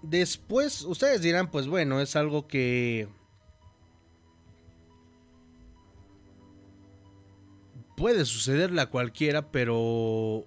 Después, 0.02 0.82
ustedes 0.82 1.22
dirán, 1.22 1.50
pues 1.50 1.68
bueno, 1.68 2.02
es 2.02 2.16
algo 2.16 2.46
que 2.46 3.08
puede 7.96 8.24
sucederle 8.24 8.82
a 8.82 8.90
cualquiera, 8.90 9.50
pero 9.50 10.46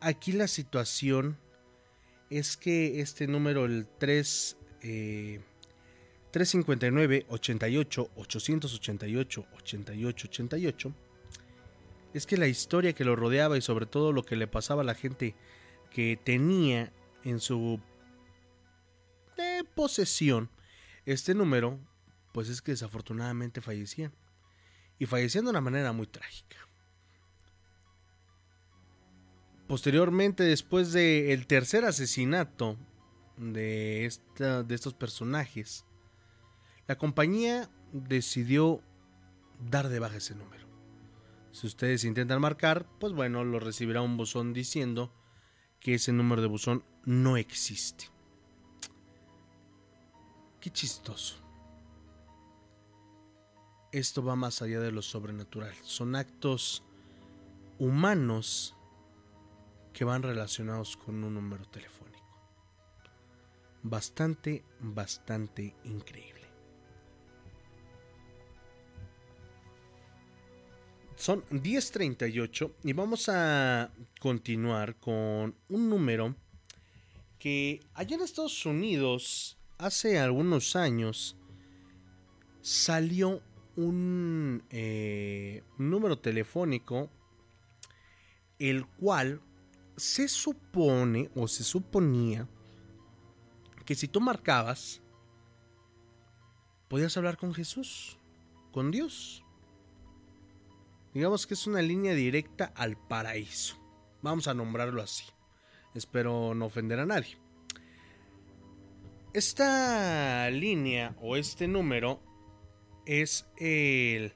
aquí 0.00 0.32
la 0.32 0.48
situación 0.48 1.38
es 2.30 2.56
que 2.56 3.00
este 3.00 3.26
número, 3.26 3.66
el 3.66 3.86
3, 3.98 4.56
eh, 4.82 5.40
359 6.30 7.26
88 7.28 8.10
888 8.16 9.46
88 9.52 10.28
88, 10.28 10.94
es 12.14 12.26
que 12.26 12.36
la 12.36 12.48
historia 12.48 12.92
que 12.92 13.04
lo 13.04 13.14
rodeaba 13.14 13.56
y 13.58 13.60
sobre 13.60 13.86
todo 13.86 14.12
lo 14.12 14.24
que 14.24 14.36
le 14.36 14.46
pasaba 14.46 14.82
a 14.82 14.86
la 14.86 14.94
gente 14.94 15.34
que 15.90 16.18
tenía 16.22 16.92
en 17.24 17.40
su 17.40 17.80
eh, 19.36 19.62
posesión 19.74 20.50
este 21.06 21.34
número, 21.34 21.78
pues 22.32 22.48
es 22.48 22.62
que 22.62 22.72
desafortunadamente 22.72 23.60
fallecían 23.60 24.12
y 24.98 25.06
fallecían 25.06 25.44
de 25.44 25.50
una 25.50 25.60
manera 25.60 25.92
muy 25.92 26.06
trágica. 26.06 26.56
Posteriormente, 29.66 30.42
después 30.42 30.92
del 30.92 31.46
tercer 31.46 31.84
asesinato 31.84 32.76
de, 33.36 34.04
esta, 34.04 34.62
de 34.62 34.74
estos 34.74 34.94
personajes, 34.94 35.84
la 36.86 36.96
compañía 36.98 37.70
decidió 37.92 38.82
dar 39.70 39.88
de 39.88 39.98
baja 39.98 40.16
ese 40.16 40.34
número. 40.34 40.64
Si 41.52 41.66
ustedes 41.66 42.04
intentan 42.04 42.40
marcar, 42.40 42.86
pues 42.98 43.12
bueno, 43.12 43.44
lo 43.44 43.60
recibirá 43.60 44.02
un 44.02 44.16
buzón 44.16 44.52
diciendo 44.52 45.14
que 45.80 45.94
ese 45.94 46.12
número 46.12 46.42
de 46.42 46.48
buzón 46.48 46.84
no 47.04 47.36
existe. 47.36 48.10
Qué 50.60 50.70
chistoso 50.70 51.43
esto 53.94 54.24
va 54.24 54.34
más 54.34 54.60
allá 54.60 54.80
de 54.80 54.90
lo 54.90 55.02
sobrenatural. 55.02 55.72
Son 55.82 56.16
actos 56.16 56.82
humanos 57.78 58.74
que 59.92 60.04
van 60.04 60.22
relacionados 60.22 60.96
con 60.96 61.22
un 61.22 61.34
número 61.34 61.64
telefónico. 61.66 62.04
Bastante, 63.84 64.64
bastante 64.80 65.76
increíble. 65.84 66.42
Son 71.14 71.44
10.38 71.46 72.72
y 72.82 72.92
vamos 72.94 73.28
a 73.28 73.92
continuar 74.20 74.96
con 74.96 75.54
un 75.68 75.88
número 75.88 76.34
que 77.38 77.80
allá 77.94 78.16
en 78.16 78.22
Estados 78.22 78.66
Unidos 78.66 79.56
hace 79.78 80.18
algunos 80.18 80.74
años 80.74 81.36
salió 82.60 83.40
un 83.76 84.62
eh, 84.70 85.62
número 85.78 86.18
telefónico 86.18 87.10
el 88.58 88.86
cual 88.86 89.40
se 89.96 90.28
supone 90.28 91.30
o 91.34 91.48
se 91.48 91.64
suponía 91.64 92.48
que 93.84 93.94
si 93.94 94.08
tú 94.08 94.20
marcabas 94.20 95.02
podías 96.88 97.16
hablar 97.16 97.36
con 97.36 97.54
Jesús, 97.54 98.18
con 98.70 98.90
Dios. 98.90 99.44
Digamos 101.12 101.46
que 101.46 101.54
es 101.54 101.66
una 101.66 101.82
línea 101.82 102.14
directa 102.14 102.72
al 102.74 102.96
paraíso. 102.96 103.76
Vamos 104.22 104.48
a 104.48 104.54
nombrarlo 104.54 105.02
así. 105.02 105.24
Espero 105.94 106.54
no 106.54 106.66
ofender 106.66 106.98
a 106.98 107.06
nadie. 107.06 107.36
Esta 109.32 110.50
línea 110.50 111.16
o 111.20 111.36
este 111.36 111.68
número 111.68 112.20
es 113.06 113.46
el 113.58 114.34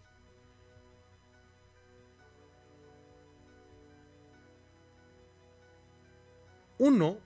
uno 6.79 7.19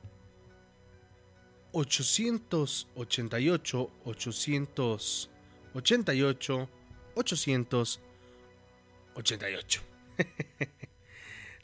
888 1.73 3.91
888 4.05 6.69
888 7.15 9.83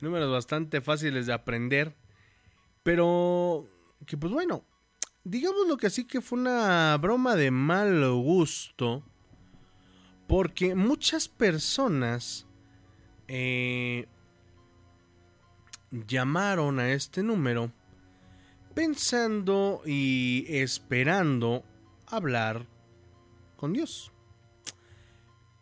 números 0.00 0.30
bastante 0.30 0.80
fáciles 0.80 1.26
de 1.26 1.32
aprender 1.32 1.96
pero 2.82 3.68
que 4.06 4.16
pues 4.16 4.32
bueno 4.32 4.64
digamos 5.24 5.66
lo 5.66 5.76
que 5.76 5.88
así 5.88 6.06
que 6.06 6.20
fue 6.20 6.38
una 6.38 6.96
broma 6.98 7.34
de 7.36 7.50
mal 7.50 8.08
gusto 8.12 9.02
porque 10.28 10.74
muchas 10.74 11.26
personas 11.26 12.46
eh, 13.28 14.06
llamaron 15.90 16.78
a 16.78 16.92
este 16.92 17.22
número 17.22 17.72
pensando 18.74 19.80
y 19.86 20.44
esperando 20.48 21.64
hablar 22.06 22.66
con 23.56 23.72
Dios. 23.72 24.12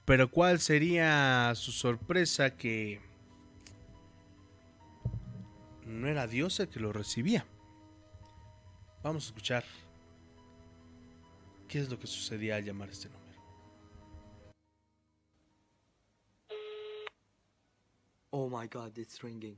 Pero 0.05 0.31
cuál 0.31 0.59
sería 0.59 1.53
su 1.55 1.71
sorpresa 1.71 2.51
que 2.57 3.01
no 5.87 6.09
era 6.09 6.27
Dios 6.27 6.59
el 6.59 6.69
que 6.69 6.81
lo 6.81 6.93
recibía. 6.93 7.47
Vamos 9.05 9.25
a 9.25 9.27
escuchar 9.29 9.65
qué 11.69 11.79
es 11.79 11.89
lo 11.89 12.01
que 12.01 12.09
sucedía 12.09 12.57
al 12.57 12.65
llamar 12.65 12.91
este 12.91 13.09
número. 13.09 13.26
Oh 18.39 18.51
my 18.51 18.67
god, 18.67 18.99
it's 18.99 19.25
ringing. 19.25 19.57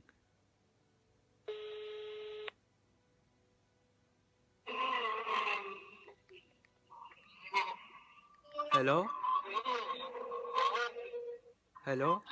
Hello? 8.71 9.05
Hello? 11.85 12.23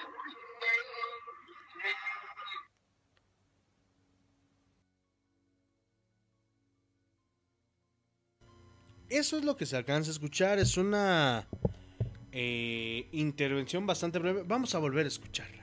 Eso 9.10 9.38
es 9.38 9.44
lo 9.44 9.58
que 9.58 9.66
se 9.66 9.76
alcanza 9.76 10.12
a 10.12 10.14
escuchar. 10.14 10.60
Es 10.60 10.78
una 10.78 11.46
eh, 12.32 13.10
intervención 13.12 13.86
bastante 13.86 14.20
breve. 14.20 14.44
Vamos 14.46 14.74
a 14.76 14.80
volver 14.80 15.04
a 15.04 15.10
escucharla. 15.10 15.57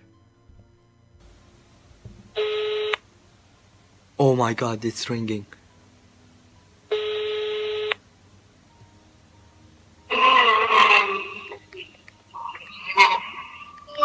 Oh 4.16 4.36
my 4.36 4.54
god, 4.54 4.84
it's 4.84 5.10
ringing. 5.10 5.44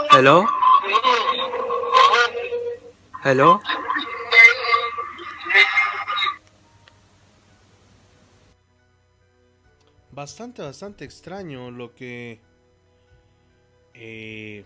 Hello? 0.09 0.47
Hello? 3.23 3.61
Bastante, 10.11 10.63
bastante 10.63 11.05
extraño 11.05 11.69
lo 11.69 11.93
que 11.93 12.41
eh, 13.93 14.65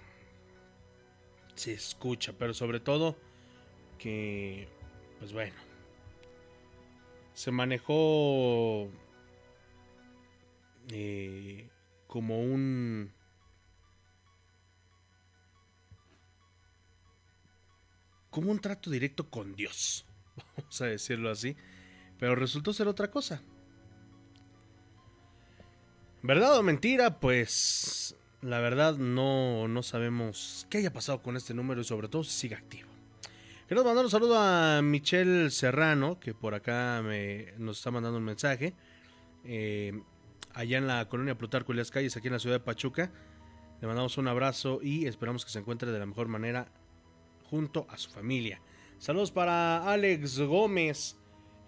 se 1.53 1.73
escucha, 1.73 2.31
pero 2.31 2.53
sobre 2.53 2.79
todo 2.79 3.17
que, 3.97 4.69
pues 5.23 5.31
bueno, 5.31 5.55
se 7.33 7.49
manejó 7.49 8.89
eh, 10.89 11.69
como 12.07 12.41
un 12.41 13.09
como 18.29 18.51
un 18.51 18.59
trato 18.59 18.89
directo 18.89 19.29
con 19.29 19.55
Dios, 19.55 20.05
vamos 20.57 20.81
a 20.81 20.87
decirlo 20.87 21.31
así, 21.31 21.55
pero 22.19 22.35
resultó 22.35 22.73
ser 22.73 22.89
otra 22.89 23.09
cosa. 23.09 23.41
¿Verdad 26.21 26.57
o 26.57 26.63
mentira? 26.63 27.21
Pues 27.21 28.17
la 28.41 28.59
verdad 28.59 28.97
no, 28.97 29.69
no 29.69 29.83
sabemos 29.83 30.67
qué 30.69 30.79
haya 30.79 30.91
pasado 30.91 31.21
con 31.21 31.37
este 31.37 31.53
número 31.53 31.79
y 31.79 31.85
sobre 31.85 32.09
todo 32.09 32.25
si 32.25 32.31
sigue 32.31 32.55
activo. 32.55 32.92
Quiero 33.65 33.85
mandar 33.85 34.03
un 34.03 34.11
saludo 34.11 34.37
a 34.37 34.81
Michelle 34.81 35.49
Serrano, 35.49 36.19
que 36.19 36.33
por 36.33 36.53
acá 36.53 37.01
nos 37.57 37.77
está 37.77 37.91
mandando 37.91 38.17
un 38.17 38.25
mensaje. 38.25 38.73
Eh, 39.45 40.01
allá 40.53 40.77
en 40.77 40.85
la 40.85 41.07
colonia 41.07 41.37
Plutarco 41.37 41.71
y 41.71 41.77
las 41.77 41.89
calles, 41.89 42.17
aquí 42.17 42.27
en 42.27 42.33
la 42.33 42.39
ciudad 42.39 42.57
de 42.57 42.59
Pachuca. 42.59 43.09
Le 43.79 43.87
mandamos 43.87 44.17
un 44.17 44.27
abrazo 44.27 44.81
y 44.83 45.05
esperamos 45.05 45.45
que 45.45 45.51
se 45.51 45.59
encuentre 45.59 45.91
de 45.93 45.97
la 45.97 46.05
mejor 46.05 46.27
manera 46.27 46.67
junto 47.49 47.87
a 47.89 47.97
su 47.97 48.11
familia. 48.11 48.59
Saludos 48.99 49.31
para 49.31 49.89
Alex 49.89 50.41
Gómez, 50.41 51.15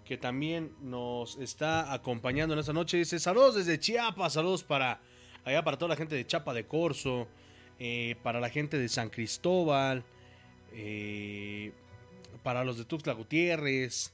que 0.04 0.18
también 0.18 0.72
nos 0.82 1.38
está 1.38 1.94
acompañando 1.94 2.52
en 2.52 2.60
esta 2.60 2.74
noche. 2.74 2.98
Dice, 2.98 3.18
saludos 3.18 3.54
desde 3.54 3.80
Chiapas, 3.80 4.34
saludos 4.34 4.64
para 4.64 5.00
allá 5.46 5.64
para 5.64 5.78
toda 5.78 5.88
la 5.88 5.96
gente 5.96 6.14
de 6.14 6.26
Chapa 6.26 6.52
de 6.52 6.66
Corzo, 6.66 7.26
eh, 7.78 8.16
para 8.22 8.38
la 8.38 8.50
gente 8.50 8.78
de 8.78 8.88
San 8.90 9.08
Cristóbal, 9.08 10.04
eh, 10.72 11.72
para 12.46 12.62
los 12.62 12.78
de 12.78 12.84
Tuxtla 12.84 13.12
Gutiérrez, 13.12 14.12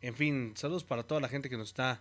en 0.00 0.14
fin, 0.14 0.52
saludos 0.56 0.82
para 0.82 1.02
toda 1.02 1.20
la 1.20 1.28
gente 1.28 1.50
que 1.50 1.58
nos 1.58 1.68
está 1.68 2.00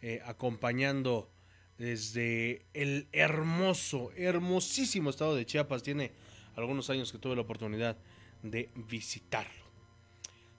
eh, 0.00 0.22
acompañando 0.24 1.28
desde 1.76 2.64
el 2.72 3.06
hermoso, 3.12 4.12
hermosísimo 4.16 5.10
estado 5.10 5.36
de 5.36 5.44
Chiapas. 5.44 5.82
Tiene 5.82 6.10
algunos 6.56 6.88
años 6.88 7.12
que 7.12 7.18
tuve 7.18 7.36
la 7.36 7.42
oportunidad 7.42 7.98
de 8.42 8.70
visitarlo. 8.88 9.62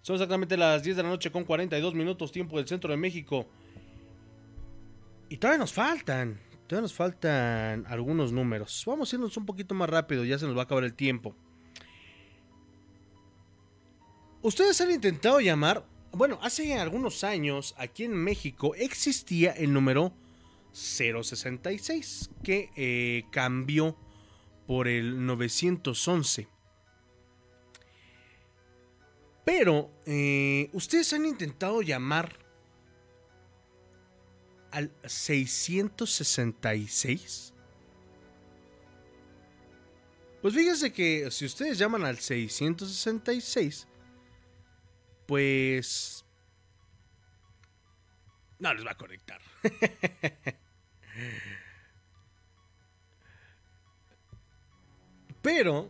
Son 0.04 0.18
exactamente 0.18 0.56
las 0.56 0.84
10 0.84 0.96
de 0.96 1.02
la 1.02 1.10
noche 1.10 1.32
con 1.32 1.44
42 1.44 1.96
minutos 1.96 2.32
tiempo 2.32 2.58
del 2.58 2.68
centro 2.68 2.92
de 2.92 2.98
México. 2.98 3.48
Y 5.28 5.38
todavía 5.38 5.58
nos 5.58 5.74
faltan, 5.74 6.40
todavía 6.68 6.84
nos 6.84 6.94
faltan 6.94 7.84
algunos 7.88 8.32
números. 8.32 8.84
Vamos 8.86 9.12
a 9.12 9.16
irnos 9.16 9.36
un 9.38 9.46
poquito 9.48 9.74
más 9.74 9.90
rápido, 9.90 10.24
ya 10.24 10.38
se 10.38 10.46
nos 10.46 10.56
va 10.56 10.62
a 10.62 10.64
acabar 10.66 10.84
el 10.84 10.94
tiempo. 10.94 11.36
Ustedes 14.44 14.82
han 14.82 14.90
intentado 14.90 15.40
llamar, 15.40 15.86
bueno, 16.12 16.40
hace 16.42 16.74
algunos 16.74 17.24
años 17.24 17.76
aquí 17.78 18.06
en 18.06 18.16
México 18.16 18.74
existía 18.76 19.52
el 19.52 19.72
número 19.72 20.16
066 20.74 22.32
que 22.44 22.72
eh, 22.76 23.26
cambió 23.32 23.96
por 24.66 24.88
el 24.88 25.28
911. 25.28 26.48
Pero, 29.46 29.92
eh, 30.06 30.72
¿ustedes 30.74 31.14
han 31.14 31.28
intentado 31.28 31.84
llamar 31.84 32.40
al 34.72 34.92
666? 35.06 37.54
Pues 40.42 40.56
fíjense 40.56 40.92
que 40.92 41.30
si 41.30 41.46
ustedes 41.46 41.78
llaman 41.78 42.06
al 42.06 42.18
666, 42.18 43.88
pues... 45.26 46.26
No 48.60 48.74
les 48.74 48.86
va 48.86 48.92
a 48.92 48.98
conectar. 48.98 49.40
Pero, 55.42 55.90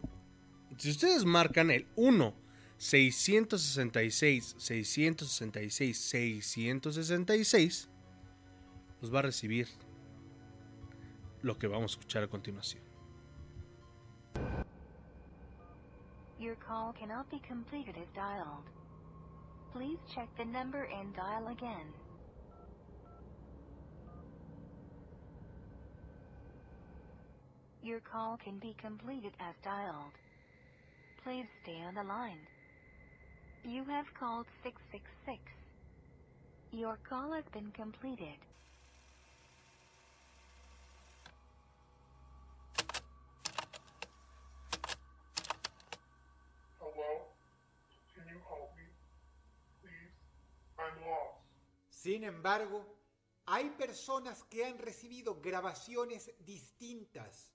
si 0.78 0.92
ustedes 0.92 1.26
marcan 1.26 1.70
el 1.72 1.88
1 1.96 2.34
666 2.78 4.56
666 4.58 5.98
666 5.98 7.90
los 9.02 9.14
va 9.14 9.20
a 9.20 9.24
recibir 9.24 9.68
lo 11.42 11.58
que 11.58 11.68
vamos 11.68 11.92
a 11.92 11.94
escuchar 11.94 12.24
a 12.24 12.28
continuación. 12.28 12.82
Your 16.40 16.56
call 16.56 16.94
cannot 16.94 17.30
be 17.30 17.40
completed 17.48 17.96
as 17.98 18.12
dialed. 18.14 18.66
Please 19.74 20.00
check 20.14 20.28
the 20.38 20.46
number 20.46 20.84
and 20.84 21.16
dial 21.16 21.48
again. 21.48 21.88
Your 27.84 28.00
call 28.02 28.38
can 28.44 28.60
be 28.60 28.76
completed 28.80 29.32
as 29.40 29.56
dialed. 29.64 30.12
Please 31.24 31.46
stay 31.64 31.80
on 31.88 31.96
the 31.96 32.04
line. 32.04 32.38
You 33.64 33.84
have 33.86 34.06
called 34.20 34.46
666. 34.64 35.40
Your 36.72 36.98
call 37.08 37.34
has 37.34 37.44
been 37.54 37.72
completed. 37.72 38.38
Hello? 46.80 47.31
Sin 51.90 52.24
embargo, 52.24 52.84
hay 53.46 53.70
personas 53.72 54.44
que 54.46 54.66
han 54.66 54.78
recibido 54.78 55.40
grabaciones 55.42 56.32
distintas. 56.40 57.54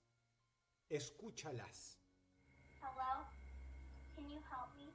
Escúchalas. 0.89 1.99
Hello? 2.81 3.25
Can 4.15 4.29
you 4.29 4.39
help 4.49 4.73
me? 4.77 4.87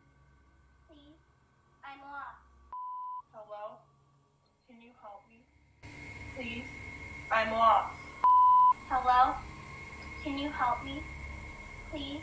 Please? 0.88 1.18
I'm 1.84 2.00
lost. 2.00 2.40
Hello? 3.34 3.78
Can 4.66 4.80
you 4.80 4.92
help 5.02 5.22
me? 5.28 5.44
Please? 6.34 6.64
I'm 7.30 7.50
lost. 7.52 7.94
Hello? 8.88 9.34
Can 10.24 10.38
you 10.38 10.50
help 10.50 10.82
me? 10.82 11.02
Please? 11.90 12.22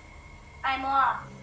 I'm 0.64 0.84
lost. 0.84 1.39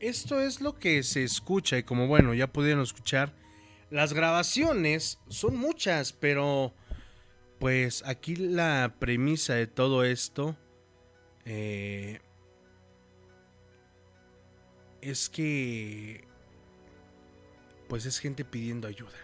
Esto 0.00 0.40
es 0.40 0.60
lo 0.60 0.78
que 0.78 1.02
se 1.02 1.24
escucha 1.24 1.76
y 1.78 1.82
como 1.82 2.06
bueno, 2.06 2.32
ya 2.34 2.52
pudieron 2.52 2.82
escuchar, 2.82 3.34
las 3.90 4.12
grabaciones 4.12 5.18
son 5.28 5.56
muchas, 5.56 6.12
pero 6.12 6.74
pues 7.58 8.04
aquí 8.06 8.36
la 8.36 8.94
premisa 9.00 9.54
de 9.54 9.66
todo 9.66 10.04
esto 10.04 10.56
eh, 11.44 12.20
es 15.00 15.28
que 15.28 16.24
pues 17.88 18.06
es 18.06 18.18
gente 18.20 18.44
pidiendo 18.44 18.86
ayuda. 18.86 19.18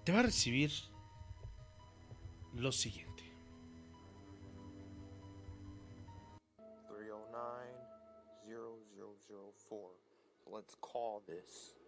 te 0.04 0.12
va 0.12 0.20
a 0.20 0.22
recibir 0.22 0.70
lo 2.54 2.70
siguiente. 2.70 3.11
Let's 10.52 10.74
call 10.82 11.22
this. 11.26 11.81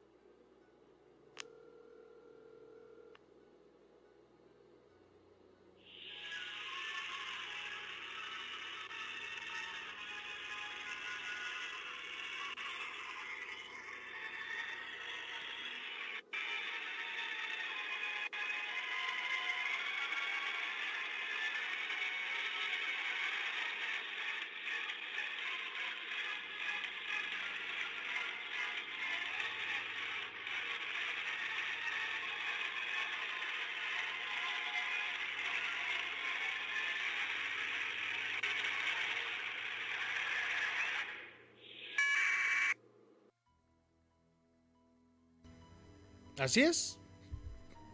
Así 46.39 46.63
es. 46.63 46.99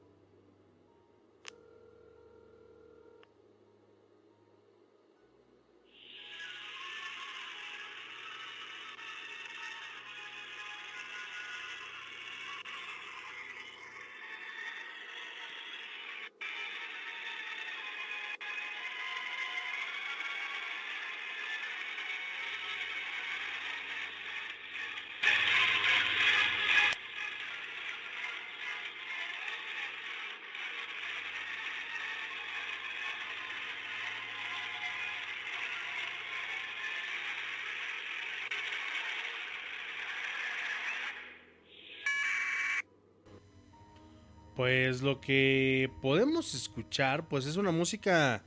Pues 44.61 45.00
lo 45.00 45.22
que 45.22 45.90
podemos 46.02 46.54
escuchar, 46.54 47.26
pues 47.26 47.46
es 47.46 47.56
una 47.56 47.72
música 47.72 48.42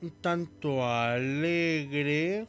un 0.00 0.10
tanto 0.22 0.88
alegre, 0.88 2.48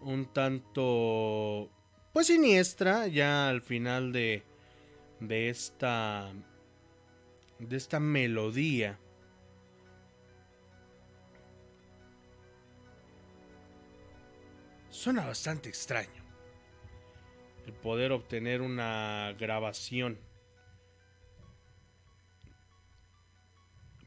un 0.00 0.24
tanto, 0.32 1.68
pues 2.14 2.28
siniestra, 2.28 3.08
ya 3.08 3.50
al 3.50 3.60
final 3.60 4.10
de, 4.10 4.42
de 5.20 5.50
esta, 5.50 6.32
de 7.58 7.76
esta 7.76 8.00
melodía. 8.00 8.98
Suena 14.88 15.26
bastante 15.26 15.68
extraño 15.68 16.25
el 17.66 17.72
poder 17.72 18.12
obtener 18.12 18.62
una 18.62 19.34
grabación. 19.38 20.18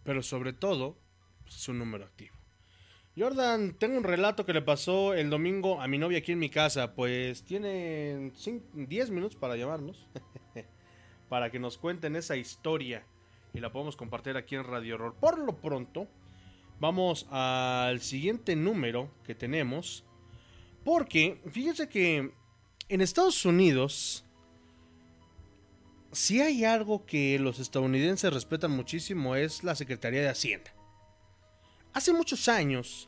Pero 0.03 0.23
sobre 0.23 0.53
todo, 0.53 0.97
pues, 1.43 1.57
es 1.57 1.67
un 1.67 1.79
número 1.79 2.05
activo. 2.05 2.35
Jordan, 3.17 3.73
tengo 3.77 3.97
un 3.97 4.03
relato 4.03 4.45
que 4.45 4.53
le 4.53 4.61
pasó 4.61 5.13
el 5.13 5.29
domingo 5.29 5.81
a 5.81 5.87
mi 5.87 5.97
novia 5.97 6.19
aquí 6.19 6.31
en 6.31 6.39
mi 6.39 6.49
casa. 6.49 6.95
Pues 6.95 7.43
tienen 7.43 8.31
10 8.73 9.11
minutos 9.11 9.35
para 9.35 9.57
llamarnos. 9.57 10.07
para 11.29 11.51
que 11.51 11.59
nos 11.59 11.77
cuenten 11.77 12.15
esa 12.15 12.37
historia. 12.37 13.05
Y 13.53 13.59
la 13.59 13.71
podemos 13.71 13.97
compartir 13.97 14.37
aquí 14.37 14.55
en 14.55 14.63
Radio 14.63 14.95
Horror. 14.95 15.15
Por 15.15 15.37
lo 15.39 15.57
pronto, 15.57 16.07
vamos 16.79 17.27
al 17.29 17.99
siguiente 17.99 18.55
número 18.55 19.11
que 19.25 19.35
tenemos. 19.35 20.05
Porque, 20.85 21.41
fíjense 21.51 21.89
que 21.89 22.31
en 22.89 23.01
Estados 23.01 23.45
Unidos, 23.45 24.25
si 26.11 26.41
hay 26.41 26.65
algo 26.65 27.05
que 27.05 27.37
los 27.37 27.59
estadounidenses 27.59 28.33
respetan 28.33 28.71
muchísimo 28.71 29.35
es 29.35 29.63
la 29.63 29.75
Secretaría 29.75 30.21
de 30.21 30.29
Hacienda. 30.29 30.73
Hace 31.93 32.13
muchos 32.13 32.47
años, 32.47 33.07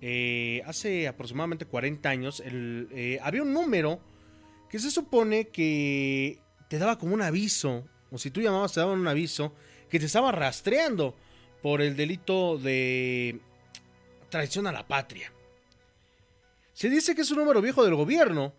eh, 0.00 0.62
hace 0.64 1.08
aproximadamente 1.08 1.66
40 1.66 2.08
años, 2.08 2.42
eh, 2.44 3.18
había 3.20 3.42
un 3.42 3.52
número 3.52 4.00
que 4.70 4.78
se 4.78 4.92
supone 4.92 5.48
que 5.48 6.38
te 6.68 6.78
daba 6.78 6.98
como 6.98 7.14
un 7.14 7.22
aviso, 7.22 7.84
o 8.12 8.18
si 8.18 8.30
tú 8.30 8.40
llamabas 8.40 8.72
te 8.72 8.80
daban 8.80 9.00
un 9.00 9.08
aviso, 9.08 9.54
que 9.90 9.98
te 9.98 10.06
estaba 10.06 10.30
rastreando 10.30 11.16
por 11.62 11.82
el 11.82 11.96
delito 11.96 12.58
de 12.58 13.40
traición 14.28 14.68
a 14.68 14.72
la 14.72 14.86
patria. 14.86 15.32
Se 16.72 16.88
dice 16.88 17.16
que 17.16 17.22
es 17.22 17.30
un 17.32 17.38
número 17.38 17.60
viejo 17.60 17.84
del 17.84 17.94
gobierno, 17.94 18.54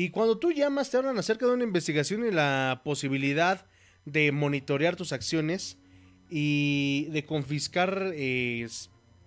y 0.00 0.10
cuando 0.10 0.38
tú 0.38 0.52
llamas, 0.52 0.90
te 0.90 0.96
hablan 0.96 1.18
acerca 1.18 1.44
de 1.44 1.54
una 1.54 1.64
investigación 1.64 2.24
y 2.24 2.30
la 2.30 2.82
posibilidad 2.84 3.66
de 4.04 4.30
monitorear 4.30 4.94
tus 4.94 5.12
acciones 5.12 5.76
y 6.30 7.06
de 7.10 7.26
confiscar 7.26 8.12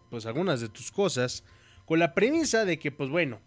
pues 0.10 0.26
algunas 0.26 0.62
de 0.62 0.70
tus 0.70 0.90
cosas 0.94 1.44
con 1.84 2.00
la 2.00 2.14
premisa 2.14 2.64
de 2.64 2.80
que 2.80 2.90
pues 2.90 3.10
bueno 3.10 3.42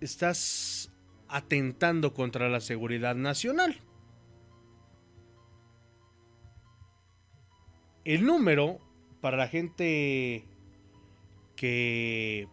estás 0.00 0.90
atentando 1.28 2.14
contra 2.14 2.48
la 2.48 2.58
seguridad 2.58 3.14
nacional. 3.14 3.80
El 8.04 8.26
número 8.26 8.80
para 9.20 9.36
la 9.36 9.46
gente 9.46 10.48
que 11.54 12.48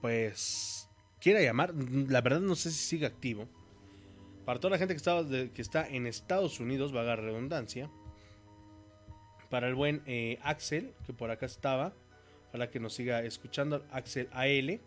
pues 0.00 0.83
quiera 1.24 1.40
llamar, 1.40 1.74
la 1.74 2.20
verdad 2.20 2.40
no 2.40 2.54
sé 2.54 2.70
si 2.70 2.76
sigue 2.76 3.06
activo. 3.06 3.48
Para 4.44 4.60
toda 4.60 4.72
la 4.72 4.78
gente 4.78 4.92
que, 4.92 4.98
estaba 4.98 5.26
que 5.26 5.62
está 5.62 5.88
en 5.88 6.06
Estados 6.06 6.60
Unidos, 6.60 6.94
va 6.94 7.00
a 7.00 7.04
dar 7.04 7.22
redundancia. 7.22 7.90
Para 9.48 9.68
el 9.68 9.74
buen 9.74 10.02
eh, 10.04 10.38
Axel, 10.42 10.92
que 11.06 11.14
por 11.14 11.30
acá 11.30 11.46
estaba, 11.46 11.94
para 12.52 12.70
que 12.70 12.78
nos 12.78 12.92
siga 12.92 13.22
escuchando, 13.22 13.86
Axel 13.90 14.28
AL. 14.32 14.82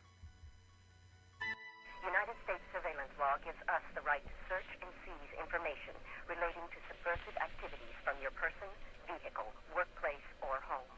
United 2.07 2.37
States 2.47 2.63
surveillance 2.71 3.11
law 3.19 3.35
gives 3.43 3.59
us 3.67 3.83
the 3.99 4.03
right 4.07 4.23
to 4.23 4.35
search 4.47 4.71
and 4.79 4.87
seize 5.03 5.31
information 5.43 5.91
relating 6.31 6.63
to 6.71 6.79
subversive 6.87 7.35
activities 7.35 7.91
from 8.07 8.15
your 8.23 8.31
person, 8.39 8.71
vehicle, 9.11 9.51
workplace, 9.75 10.23
or 10.39 10.63
home. 10.71 10.95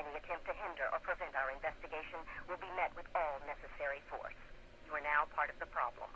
Any 0.00 0.16
attempt 0.16 0.48
to 0.48 0.56
hinder 0.56 0.88
or 0.96 0.98
prevent 1.04 1.36
our 1.36 1.52
investigation 1.52 2.24
will 2.48 2.56
be 2.64 2.72
met 2.72 2.96
with 2.96 3.04
all 3.12 3.36
necessary 3.44 4.00
force. 4.08 4.40
You 4.88 4.96
are 4.96 5.04
now 5.04 5.28
part 5.36 5.52
of 5.52 5.60
the 5.60 5.68
problem. 5.68 6.08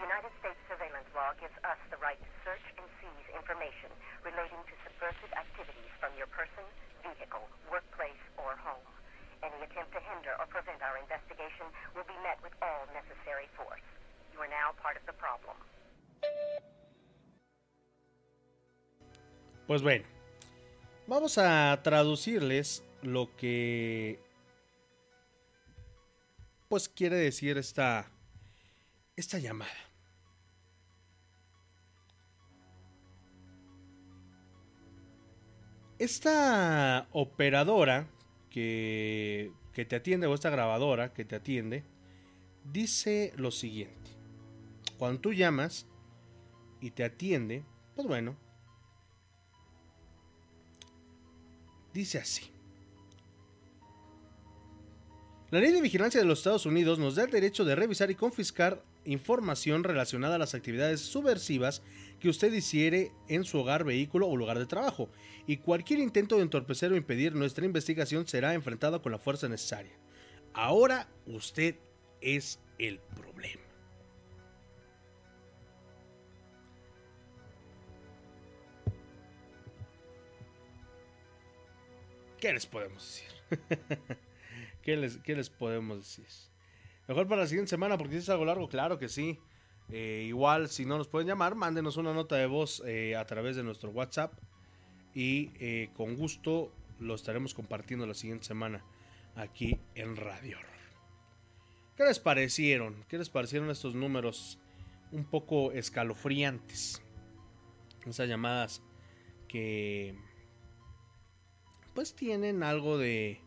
United 0.00 0.32
States 0.40 0.56
surveillance 0.64 1.08
law 1.12 1.36
gives 1.36 1.52
us 1.60 1.76
the 1.92 2.00
right 2.00 2.16
to 2.16 2.30
search 2.40 2.64
and 2.80 2.88
seize 3.04 3.28
information 3.36 3.92
relating 4.24 4.56
to 4.64 4.74
subversive 4.80 5.28
activities 5.36 5.92
from 6.00 6.16
your 6.16 6.24
person, 6.32 6.64
vehicle, 7.04 7.44
workplace, 7.68 8.24
or 8.40 8.56
home. 8.64 8.88
Any 9.44 9.60
attempt 9.60 9.92
to 9.92 10.00
hinder 10.00 10.32
or 10.40 10.48
prevent 10.48 10.80
our 10.80 10.96
investigation 10.96 11.68
will 11.92 12.08
be 12.08 12.16
met 12.24 12.40
with 12.40 12.56
all 12.64 12.88
necessary 12.96 13.44
force. 13.52 13.84
You 14.32 14.40
are 14.40 14.48
now 14.48 14.72
part 14.80 14.96
of 14.96 15.04
the 15.04 15.12
problem. 15.20 15.56
Pues 19.68 19.82
bueno, 19.82 20.04
vamos 21.06 21.36
a 21.36 21.78
traducirles 21.84 22.82
lo 23.02 23.28
que 23.36 24.18
pues 26.68 26.88
quiere 26.88 27.16
decir 27.16 27.58
esta 27.58 28.08
esta 29.16 29.38
llamada. 29.38 29.89
Esta 36.00 37.08
operadora 37.12 38.08
que, 38.48 39.52
que 39.74 39.84
te 39.84 39.96
atiende 39.96 40.26
o 40.26 40.32
esta 40.32 40.48
grabadora 40.48 41.12
que 41.12 41.26
te 41.26 41.36
atiende 41.36 41.84
dice 42.64 43.34
lo 43.36 43.50
siguiente. 43.50 44.10
Cuando 44.96 45.20
tú 45.20 45.34
llamas 45.34 45.86
y 46.80 46.92
te 46.92 47.04
atiende, 47.04 47.66
pues 47.94 48.08
bueno, 48.08 48.34
dice 51.92 52.16
así. 52.16 52.50
La 55.50 55.60
ley 55.60 55.70
de 55.70 55.82
vigilancia 55.82 56.18
de 56.18 56.26
los 56.26 56.38
Estados 56.38 56.64
Unidos 56.64 56.98
nos 56.98 57.16
da 57.16 57.24
el 57.24 57.30
derecho 57.30 57.66
de 57.66 57.74
revisar 57.74 58.10
y 58.10 58.14
confiscar 58.14 58.82
información 59.04 59.84
relacionada 59.84 60.36
a 60.36 60.38
las 60.38 60.54
actividades 60.54 61.00
subversivas 61.00 61.82
que 62.18 62.28
usted 62.28 62.52
hiciere 62.52 63.12
en 63.28 63.44
su 63.44 63.58
hogar, 63.58 63.84
vehículo 63.84 64.28
o 64.28 64.36
lugar 64.36 64.58
de 64.58 64.66
trabajo, 64.66 65.08
y 65.46 65.58
cualquier 65.58 66.00
intento 66.00 66.36
de 66.36 66.42
entorpecer 66.42 66.92
o 66.92 66.96
impedir 66.96 67.34
nuestra 67.34 67.64
investigación 67.64 68.26
será 68.26 68.54
enfrentado 68.54 69.02
con 69.02 69.12
la 69.12 69.18
fuerza 69.18 69.48
necesaria. 69.48 69.92
Ahora 70.52 71.08
usted 71.26 71.76
es 72.20 72.60
el 72.78 73.00
problema. 73.16 73.62
¿Qué 82.40 82.54
les 82.54 82.66
podemos 82.66 83.02
decir? 83.02 83.68
¿Qué, 84.82 84.96
les, 84.96 85.18
¿Qué 85.18 85.36
les 85.36 85.50
podemos 85.50 85.98
decir? 85.98 86.49
Mejor 87.10 87.26
para 87.26 87.40
la 87.40 87.48
siguiente 87.48 87.70
semana, 87.70 87.98
porque 87.98 88.12
si 88.12 88.18
es 88.18 88.28
algo 88.28 88.44
largo, 88.44 88.68
claro 88.68 88.96
que 88.96 89.08
sí. 89.08 89.36
Eh, 89.88 90.26
igual, 90.28 90.68
si 90.68 90.86
no 90.86 90.96
nos 90.96 91.08
pueden 91.08 91.26
llamar, 91.26 91.56
mándenos 91.56 91.96
una 91.96 92.14
nota 92.14 92.36
de 92.36 92.46
voz 92.46 92.84
eh, 92.86 93.16
a 93.16 93.26
través 93.26 93.56
de 93.56 93.64
nuestro 93.64 93.90
WhatsApp. 93.90 94.32
Y 95.12 95.50
eh, 95.58 95.90
con 95.96 96.14
gusto 96.14 96.72
lo 97.00 97.16
estaremos 97.16 97.52
compartiendo 97.52 98.06
la 98.06 98.14
siguiente 98.14 98.46
semana 98.46 98.84
aquí 99.34 99.76
en 99.96 100.14
Radio. 100.14 100.58
¿Qué 101.96 102.04
les 102.04 102.20
parecieron? 102.20 103.04
¿Qué 103.08 103.18
les 103.18 103.28
parecieron 103.28 103.70
estos 103.70 103.96
números 103.96 104.60
un 105.10 105.24
poco 105.24 105.72
escalofriantes? 105.72 107.02
Esas 108.06 108.28
llamadas 108.28 108.84
que 109.48 110.14
pues 111.92 112.14
tienen 112.14 112.62
algo 112.62 112.98
de 112.98 113.40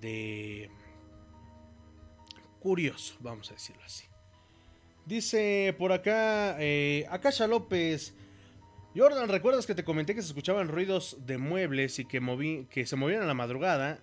de 0.00 0.70
curioso, 2.60 3.16
vamos 3.20 3.50
a 3.50 3.54
decirlo 3.54 3.82
así. 3.84 4.04
Dice 5.06 5.74
por 5.78 5.92
acá, 5.92 6.56
eh, 6.60 7.06
Akasha 7.10 7.46
López. 7.48 8.14
Jordan, 8.94 9.28
¿recuerdas 9.28 9.66
que 9.66 9.74
te 9.74 9.84
comenté 9.84 10.14
que 10.14 10.22
se 10.22 10.28
escuchaban 10.28 10.68
ruidos 10.68 11.16
de 11.26 11.38
muebles 11.38 11.98
y 11.98 12.04
que, 12.04 12.20
moví, 12.20 12.66
que 12.70 12.86
se 12.86 12.96
movían 12.96 13.22
a 13.22 13.26
la 13.26 13.34
madrugada 13.34 14.00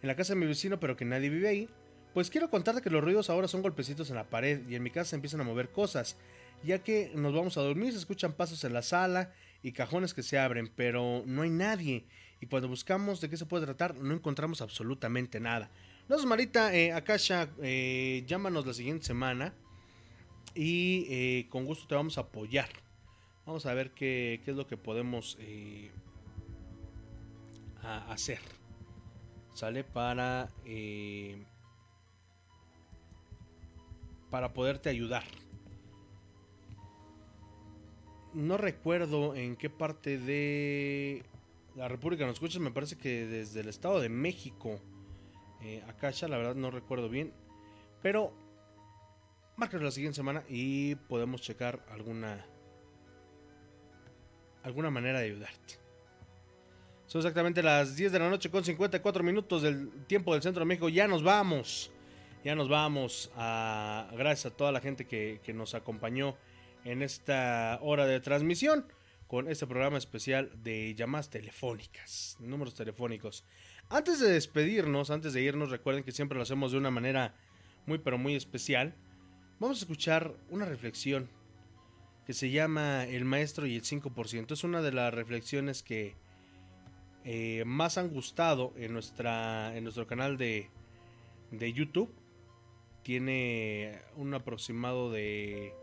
en 0.00 0.08
la 0.08 0.16
casa 0.16 0.34
de 0.34 0.40
mi 0.40 0.46
vecino, 0.46 0.80
pero 0.80 0.96
que 0.96 1.04
nadie 1.04 1.28
vive 1.28 1.48
ahí? 1.48 1.68
Pues 2.14 2.30
quiero 2.30 2.50
contarte 2.50 2.82
que 2.82 2.90
los 2.90 3.02
ruidos 3.02 3.30
ahora 3.30 3.48
son 3.48 3.62
golpecitos 3.62 4.10
en 4.10 4.16
la 4.16 4.28
pared 4.30 4.68
y 4.68 4.74
en 4.74 4.82
mi 4.82 4.90
casa 4.90 5.10
se 5.10 5.16
empiezan 5.16 5.40
a 5.40 5.44
mover 5.44 5.70
cosas, 5.70 6.16
ya 6.62 6.78
que 6.78 7.10
nos 7.14 7.34
vamos 7.34 7.56
a 7.56 7.62
dormir, 7.62 7.92
se 7.92 7.98
escuchan 7.98 8.32
pasos 8.32 8.64
en 8.64 8.72
la 8.72 8.82
sala 8.82 9.32
y 9.62 9.72
cajones 9.72 10.14
que 10.14 10.22
se 10.22 10.38
abren, 10.38 10.70
pero 10.74 11.22
no 11.26 11.42
hay 11.42 11.50
nadie. 11.50 12.06
Y 12.40 12.46
cuando 12.46 12.68
buscamos 12.68 13.20
de 13.20 13.28
qué 13.28 13.36
se 13.36 13.46
puede 13.46 13.64
tratar, 13.64 13.94
no 13.94 14.14
encontramos 14.14 14.60
absolutamente 14.60 15.40
nada. 15.40 15.70
No 16.12 16.18
es 16.18 16.26
Marita, 16.26 16.74
eh, 16.74 16.92
Akasha, 16.92 17.48
eh, 17.62 18.22
llámanos 18.26 18.66
la 18.66 18.74
siguiente 18.74 19.06
semana 19.06 19.54
y 20.54 21.06
eh, 21.08 21.46
con 21.48 21.64
gusto 21.64 21.86
te 21.86 21.94
vamos 21.94 22.18
a 22.18 22.20
apoyar. 22.20 22.68
Vamos 23.46 23.64
a 23.64 23.72
ver 23.72 23.92
qué, 23.92 24.42
qué 24.44 24.50
es 24.50 24.56
lo 24.58 24.66
que 24.66 24.76
podemos 24.76 25.38
eh, 25.40 25.90
hacer. 28.10 28.40
Sale 29.54 29.84
para 29.84 30.50
para 34.28 34.52
poderte 34.52 34.90
ayudar. 34.90 35.24
No 38.34 38.58
recuerdo 38.58 39.34
en 39.34 39.56
qué 39.56 39.70
parte 39.70 40.18
de 40.18 41.22
la 41.74 41.88
República 41.88 42.26
nos 42.26 42.34
escuchas. 42.34 42.60
Me 42.60 42.70
parece 42.70 42.98
que 42.98 43.24
desde 43.26 43.60
el 43.60 43.68
Estado 43.70 43.98
de 43.98 44.10
México. 44.10 44.78
Eh, 45.62 45.82
Akasha, 45.88 46.28
la 46.28 46.36
verdad 46.36 46.54
no 46.54 46.70
recuerdo 46.70 47.08
bien. 47.08 47.32
Pero 48.02 48.32
márcanos 49.56 49.84
la 49.84 49.90
siguiente 49.90 50.16
semana 50.16 50.42
y 50.48 50.94
podemos 50.94 51.40
checar 51.40 51.84
alguna 51.90 52.44
alguna 54.62 54.90
manera 54.90 55.18
de 55.18 55.26
ayudarte. 55.26 55.74
Son 57.06 57.20
exactamente 57.20 57.62
las 57.62 57.96
10 57.96 58.12
de 58.12 58.18
la 58.18 58.30
noche 58.30 58.50
con 58.50 58.64
54 58.64 59.22
minutos 59.22 59.62
del 59.62 59.90
tiempo 60.06 60.32
del 60.32 60.42
centro 60.42 60.60
de 60.60 60.66
México. 60.66 60.88
Ya 60.88 61.06
nos 61.06 61.22
vamos. 61.22 61.90
Ya 62.44 62.54
nos 62.54 62.68
vamos. 62.68 63.30
A, 63.36 64.08
gracias 64.16 64.52
a 64.52 64.56
toda 64.56 64.72
la 64.72 64.80
gente 64.80 65.06
que, 65.06 65.40
que 65.42 65.52
nos 65.52 65.74
acompañó 65.74 66.36
en 66.84 67.02
esta 67.02 67.78
hora 67.82 68.06
de 68.06 68.20
transmisión 68.20 68.86
con 69.26 69.48
este 69.48 69.66
programa 69.66 69.98
especial 69.98 70.50
de 70.62 70.94
llamadas 70.94 71.30
telefónicas, 71.30 72.36
números 72.40 72.74
telefónicos. 72.74 73.44
Antes 73.92 74.20
de 74.20 74.32
despedirnos, 74.32 75.10
antes 75.10 75.34
de 75.34 75.42
irnos, 75.42 75.68
recuerden 75.68 76.02
que 76.02 76.12
siempre 76.12 76.36
lo 76.36 76.44
hacemos 76.44 76.72
de 76.72 76.78
una 76.78 76.90
manera 76.90 77.34
muy 77.84 77.98
pero 77.98 78.16
muy 78.16 78.34
especial. 78.34 78.94
Vamos 79.60 79.76
a 79.76 79.80
escuchar 79.80 80.32
una 80.48 80.64
reflexión 80.64 81.28
que 82.26 82.32
se 82.32 82.50
llama 82.50 83.04
El 83.04 83.26
Maestro 83.26 83.66
y 83.66 83.76
el 83.76 83.82
5%. 83.82 84.52
Es 84.52 84.64
una 84.64 84.80
de 84.80 84.92
las 84.92 85.12
reflexiones 85.12 85.82
que 85.82 86.14
eh, 87.24 87.64
más 87.66 87.98
han 87.98 88.08
gustado 88.08 88.72
en, 88.76 88.94
nuestra, 88.94 89.76
en 89.76 89.84
nuestro 89.84 90.06
canal 90.06 90.38
de, 90.38 90.70
de 91.50 91.72
YouTube. 91.74 92.10
Tiene 93.02 93.98
un 94.16 94.32
aproximado 94.32 95.12
de 95.12 95.74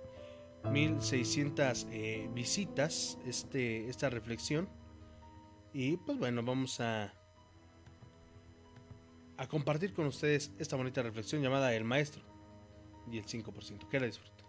1600 0.72 1.86
eh, 1.92 2.28
visitas 2.34 3.20
este, 3.28 3.88
esta 3.88 4.10
reflexión. 4.10 4.68
Y 5.74 5.98
pues 5.98 6.18
bueno, 6.18 6.42
vamos 6.42 6.80
a, 6.80 7.14
a 9.40 9.48
compartir 9.48 9.94
con 9.94 10.06
ustedes 10.06 10.52
esta 10.60 10.76
bonita 10.76 11.02
reflexión 11.02 11.42
llamada 11.42 11.74
El 11.74 11.86
Maestro 11.86 12.22
y 13.10 13.18
el 13.18 13.26
5%. 13.26 13.88
Que 13.88 14.00
la 14.02 14.06
disfruten. 14.06 14.46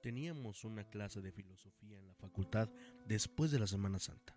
Teníamos 0.00 0.62
una 0.62 0.84
clase 0.84 1.20
de 1.20 1.32
filosofía 1.32 1.98
en 1.98 2.06
la 2.06 2.14
facultad 2.14 2.70
después 3.06 3.50
de 3.50 3.58
la 3.58 3.66
Semana 3.66 3.98
Santa. 3.98 4.36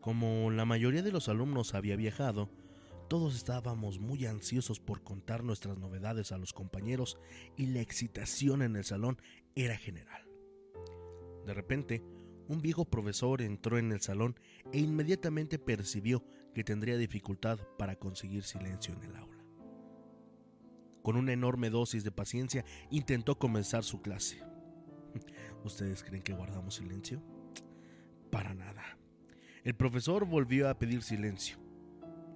Como 0.00 0.50
la 0.50 0.64
mayoría 0.64 1.04
de 1.04 1.12
los 1.12 1.28
alumnos 1.28 1.74
había 1.74 1.94
viajado, 1.94 2.50
todos 3.08 3.36
estábamos 3.36 3.98
muy 3.98 4.26
ansiosos 4.26 4.80
por 4.80 5.02
contar 5.02 5.44
nuestras 5.44 5.78
novedades 5.78 6.32
a 6.32 6.38
los 6.38 6.52
compañeros 6.52 7.18
y 7.56 7.66
la 7.66 7.80
excitación 7.80 8.62
en 8.62 8.76
el 8.76 8.84
salón 8.84 9.18
era 9.54 9.76
general. 9.76 10.26
De 11.46 11.54
repente, 11.54 12.02
un 12.48 12.60
viejo 12.60 12.84
profesor 12.84 13.42
entró 13.42 13.78
en 13.78 13.92
el 13.92 14.00
salón 14.00 14.38
e 14.72 14.78
inmediatamente 14.78 15.58
percibió 15.58 16.24
que 16.54 16.64
tendría 16.64 16.96
dificultad 16.96 17.58
para 17.78 17.96
conseguir 17.96 18.44
silencio 18.44 18.94
en 18.94 19.02
el 19.02 19.16
aula. 19.16 19.44
Con 21.02 21.16
una 21.16 21.32
enorme 21.32 21.70
dosis 21.70 22.04
de 22.04 22.12
paciencia 22.12 22.64
intentó 22.90 23.38
comenzar 23.38 23.84
su 23.84 24.00
clase. 24.00 24.42
¿Ustedes 25.64 26.02
creen 26.02 26.22
que 26.22 26.32
guardamos 26.32 26.76
silencio? 26.76 27.22
Para 28.30 28.54
nada. 28.54 28.98
El 29.64 29.74
profesor 29.74 30.24
volvió 30.26 30.68
a 30.68 30.78
pedir 30.78 31.02
silencio. 31.02 31.63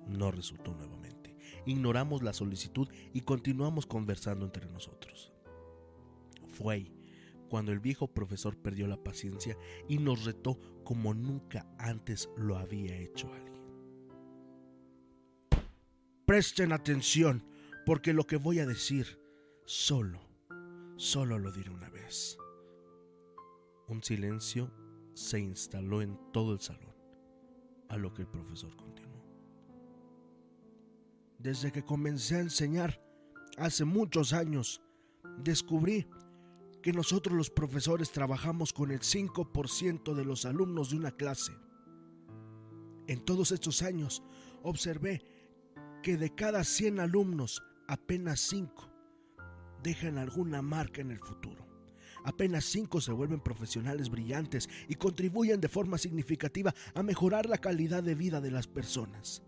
No 0.09 0.30
resultó 0.30 0.74
nuevamente. 0.74 1.36
Ignoramos 1.66 2.22
la 2.22 2.32
solicitud 2.32 2.88
y 3.12 3.20
continuamos 3.22 3.86
conversando 3.86 4.44
entre 4.44 4.66
nosotros. 4.66 5.32
Fue 6.48 6.90
cuando 7.48 7.72
el 7.72 7.80
viejo 7.80 8.09
profesor 8.09 8.56
perdió 8.56 8.86
la 8.86 9.02
paciencia 9.02 9.56
y 9.88 9.98
nos 9.98 10.24
retó 10.24 10.59
como 10.84 11.14
nunca 11.14 11.66
antes 11.78 12.28
lo 12.36 12.56
había 12.56 12.96
hecho 12.96 13.32
alguien. 13.32 13.48
Presten 16.24 16.72
atención, 16.72 17.42
porque 17.86 18.12
lo 18.12 18.26
que 18.26 18.36
voy 18.36 18.59
a 18.59 18.66
decir 18.66 19.18
solo, 19.64 20.20
solo 20.96 21.38
lo 21.38 21.52
diré 21.52 21.70
una 21.70 21.88
vez. 21.88 22.36
Un 23.88 24.02
silencio 24.02 24.70
se 25.14 25.40
instaló 25.40 26.02
en 26.02 26.18
todo 26.32 26.52
el 26.52 26.61
salón, 26.61 26.94
a 27.88 27.96
lo 27.96 28.12
que 28.12 28.22
el 28.22 28.28
profesor 28.28 28.76
continuó. 28.76 29.07
Desde 31.39 31.70
que 31.70 31.84
comencé 31.84 32.36
a 32.36 32.41
enseñar, 32.41 33.01
hace 33.57 33.84
muchos 33.84 34.32
años, 34.32 34.82
descubrí 35.39 36.09
que 36.82 36.93
nosotros 36.93 37.36
los 37.36 37.51
profesores 37.51 38.11
trabajamos 38.11 38.72
con 38.72 38.91
el 38.91 39.01
5% 39.01 40.14
de 40.14 40.24
los 40.24 40.45
alumnos 40.47 40.91
de 40.91 40.97
una 40.97 41.12
clase. 41.12 41.53
En 43.07 43.24
todos 43.24 43.53
estos 43.53 43.82
años 43.82 44.22
observé 44.62 45.22
que 46.03 46.16
de 46.16 46.34
cada 46.34 46.64
100 46.64 47.01
alumnos, 47.01 47.62
apenas 47.86 48.41
5 48.41 48.91
dejan 49.82 50.18
alguna 50.18 50.61
marca 50.61 51.01
en 51.01 51.12
el 51.12 51.20
futuro. 51.20 51.66
Apenas 52.24 52.64
5 52.64 53.01
se 53.01 53.12
vuelven 53.12 53.41
profesionales 53.41 54.11
brillantes 54.11 54.68
y 54.89 54.97
contribuyen 54.97 55.61
de 55.61 55.68
forma 55.68 55.99
significativa 55.99 56.74
a 56.95 57.03
mejorar 57.05 57.47
la 57.47 57.59
calidad 57.59 58.03
de 58.03 58.16
vida 58.16 58.41
de 58.41 58.51
las 58.51 58.66
personas. 58.66 59.43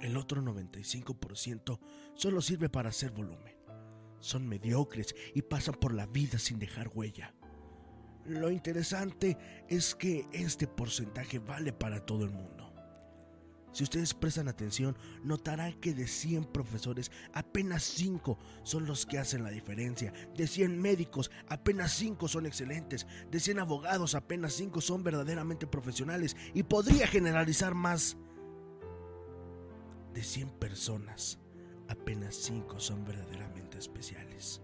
El 0.00 0.16
otro 0.16 0.42
95% 0.42 1.78
solo 2.14 2.40
sirve 2.42 2.68
para 2.68 2.90
hacer 2.90 3.10
volumen. 3.10 3.56
Son 4.20 4.46
mediocres 4.46 5.14
y 5.34 5.42
pasan 5.42 5.74
por 5.74 5.94
la 5.94 6.06
vida 6.06 6.38
sin 6.38 6.58
dejar 6.58 6.90
huella. 6.92 7.34
Lo 8.24 8.50
interesante 8.50 9.38
es 9.68 9.94
que 9.94 10.26
este 10.32 10.66
porcentaje 10.66 11.38
vale 11.38 11.72
para 11.72 12.04
todo 12.04 12.24
el 12.24 12.30
mundo. 12.30 12.56
Si 13.76 13.84
ustedes 13.84 14.14
prestan 14.14 14.48
atención, 14.48 14.96
notarán 15.22 15.74
que 15.80 15.92
de 15.92 16.06
100 16.06 16.46
profesores, 16.46 17.12
apenas 17.34 17.82
5 17.82 18.38
son 18.62 18.86
los 18.86 19.04
que 19.04 19.18
hacen 19.18 19.44
la 19.44 19.50
diferencia. 19.50 20.14
De 20.34 20.46
100 20.46 20.80
médicos, 20.80 21.30
apenas 21.46 21.92
5 21.92 22.26
son 22.26 22.46
excelentes. 22.46 23.06
De 23.30 23.38
100 23.38 23.58
abogados, 23.58 24.14
apenas 24.14 24.54
5 24.54 24.80
son 24.80 25.04
verdaderamente 25.04 25.66
profesionales. 25.66 26.36
Y 26.54 26.62
podría 26.62 27.06
generalizar 27.06 27.74
más. 27.74 28.16
De 30.16 30.22
100 30.22 30.48
personas, 30.52 31.38
apenas 31.88 32.34
5 32.36 32.80
son 32.80 33.04
verdaderamente 33.04 33.76
especiales. 33.76 34.62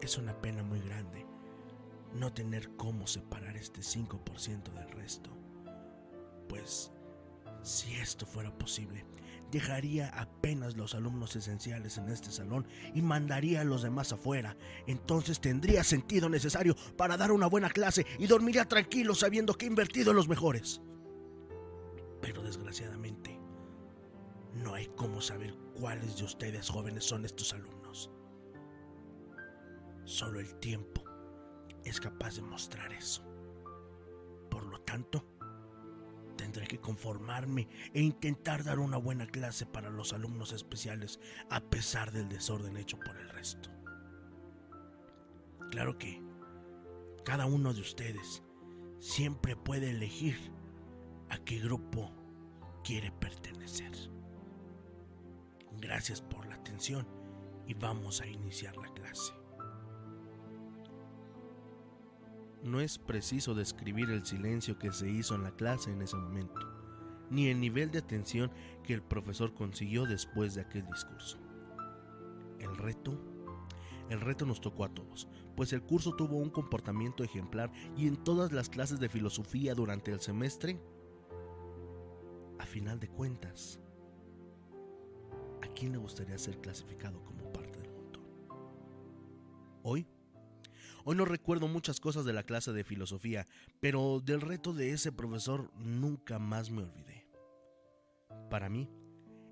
Es 0.00 0.18
una 0.18 0.34
pena 0.42 0.64
muy 0.64 0.80
grande 0.80 1.24
no 2.12 2.32
tener 2.32 2.74
cómo 2.74 3.06
separar 3.06 3.56
este 3.56 3.82
5% 3.82 4.72
del 4.72 4.90
resto. 4.90 5.30
Pues 6.48 6.90
si 7.62 7.94
esto 7.94 8.26
fuera 8.26 8.50
posible, 8.58 9.06
dejaría 9.52 10.08
apenas 10.08 10.76
los 10.76 10.96
alumnos 10.96 11.36
esenciales 11.36 11.96
en 11.98 12.08
este 12.08 12.32
salón 12.32 12.66
y 12.96 13.00
mandaría 13.00 13.60
a 13.60 13.64
los 13.64 13.82
demás 13.82 14.12
afuera. 14.12 14.56
Entonces 14.88 15.40
tendría 15.40 15.84
sentido 15.84 16.28
necesario 16.28 16.74
para 16.96 17.16
dar 17.16 17.30
una 17.30 17.46
buena 17.46 17.70
clase 17.70 18.04
y 18.18 18.26
dormiría 18.26 18.64
tranquilo 18.64 19.14
sabiendo 19.14 19.54
que 19.54 19.66
he 19.66 19.68
invertido 19.68 20.10
en 20.10 20.16
los 20.16 20.26
mejores. 20.26 20.80
Pero 22.20 22.42
desgraciadamente, 22.42 23.31
no 24.54 24.74
hay 24.74 24.86
cómo 24.96 25.20
saber 25.20 25.54
cuáles 25.74 26.18
de 26.18 26.24
ustedes 26.24 26.68
jóvenes 26.68 27.04
son 27.04 27.24
estos 27.24 27.52
alumnos. 27.52 28.10
Solo 30.04 30.40
el 30.40 30.54
tiempo 30.56 31.04
es 31.84 32.00
capaz 32.00 32.36
de 32.36 32.42
mostrar 32.42 32.92
eso. 32.92 33.24
Por 34.50 34.64
lo 34.64 34.80
tanto, 34.80 35.24
tendré 36.36 36.66
que 36.66 36.80
conformarme 36.80 37.68
e 37.94 38.00
intentar 38.00 38.64
dar 38.64 38.78
una 38.78 38.96
buena 38.96 39.26
clase 39.26 39.64
para 39.64 39.90
los 39.90 40.12
alumnos 40.12 40.52
especiales 40.52 41.20
a 41.50 41.60
pesar 41.60 42.12
del 42.12 42.28
desorden 42.28 42.76
hecho 42.76 42.98
por 42.98 43.16
el 43.16 43.28
resto. 43.30 43.70
Claro 45.70 45.96
que 45.98 46.22
cada 47.24 47.46
uno 47.46 47.72
de 47.72 47.80
ustedes 47.80 48.42
siempre 48.98 49.56
puede 49.56 49.90
elegir 49.90 50.36
a 51.30 51.38
qué 51.38 51.58
grupo 51.58 52.12
quiere 52.84 53.10
pertenecer. 53.12 53.92
Gracias 55.82 56.22
por 56.22 56.46
la 56.46 56.54
atención 56.54 57.04
y 57.66 57.74
vamos 57.74 58.20
a 58.20 58.26
iniciar 58.28 58.76
la 58.76 58.88
clase. 58.94 59.32
No 62.62 62.80
es 62.80 62.98
preciso 62.98 63.56
describir 63.56 64.08
el 64.10 64.24
silencio 64.24 64.78
que 64.78 64.92
se 64.92 65.10
hizo 65.10 65.34
en 65.34 65.42
la 65.42 65.50
clase 65.50 65.90
en 65.90 66.00
ese 66.00 66.16
momento, 66.16 66.60
ni 67.30 67.48
el 67.48 67.58
nivel 67.58 67.90
de 67.90 67.98
atención 67.98 68.52
que 68.84 68.94
el 68.94 69.02
profesor 69.02 69.54
consiguió 69.54 70.06
después 70.06 70.54
de 70.54 70.60
aquel 70.60 70.86
discurso. 70.86 71.38
El 72.60 72.76
reto, 72.76 73.20
el 74.08 74.20
reto 74.20 74.46
nos 74.46 74.60
tocó 74.60 74.84
a 74.84 74.94
todos, 74.94 75.26
pues 75.56 75.72
el 75.72 75.82
curso 75.82 76.14
tuvo 76.14 76.36
un 76.36 76.50
comportamiento 76.50 77.24
ejemplar 77.24 77.72
y 77.96 78.06
en 78.06 78.22
todas 78.22 78.52
las 78.52 78.68
clases 78.68 79.00
de 79.00 79.08
filosofía 79.08 79.74
durante 79.74 80.12
el 80.12 80.20
semestre, 80.20 80.80
a 82.60 82.66
final 82.66 83.00
de 83.00 83.08
cuentas, 83.08 83.80
¿a 83.80 83.81
quién 85.74 85.92
le 85.92 85.98
gustaría 85.98 86.38
ser 86.38 86.58
clasificado 86.60 87.24
como 87.24 87.52
parte 87.52 87.78
del 87.78 87.92
montón? 87.92 88.22
Hoy 89.82 90.06
Hoy 91.04 91.16
no 91.16 91.24
recuerdo 91.24 91.66
muchas 91.66 91.98
cosas 91.98 92.24
de 92.24 92.32
la 92.32 92.44
clase 92.44 92.72
de 92.72 92.84
filosofía, 92.84 93.48
pero 93.80 94.20
del 94.20 94.40
reto 94.40 94.72
de 94.72 94.92
ese 94.92 95.10
profesor 95.10 95.72
nunca 95.74 96.38
más 96.38 96.70
me 96.70 96.82
olvidé. 96.82 97.26
Para 98.48 98.68
mí, 98.68 98.88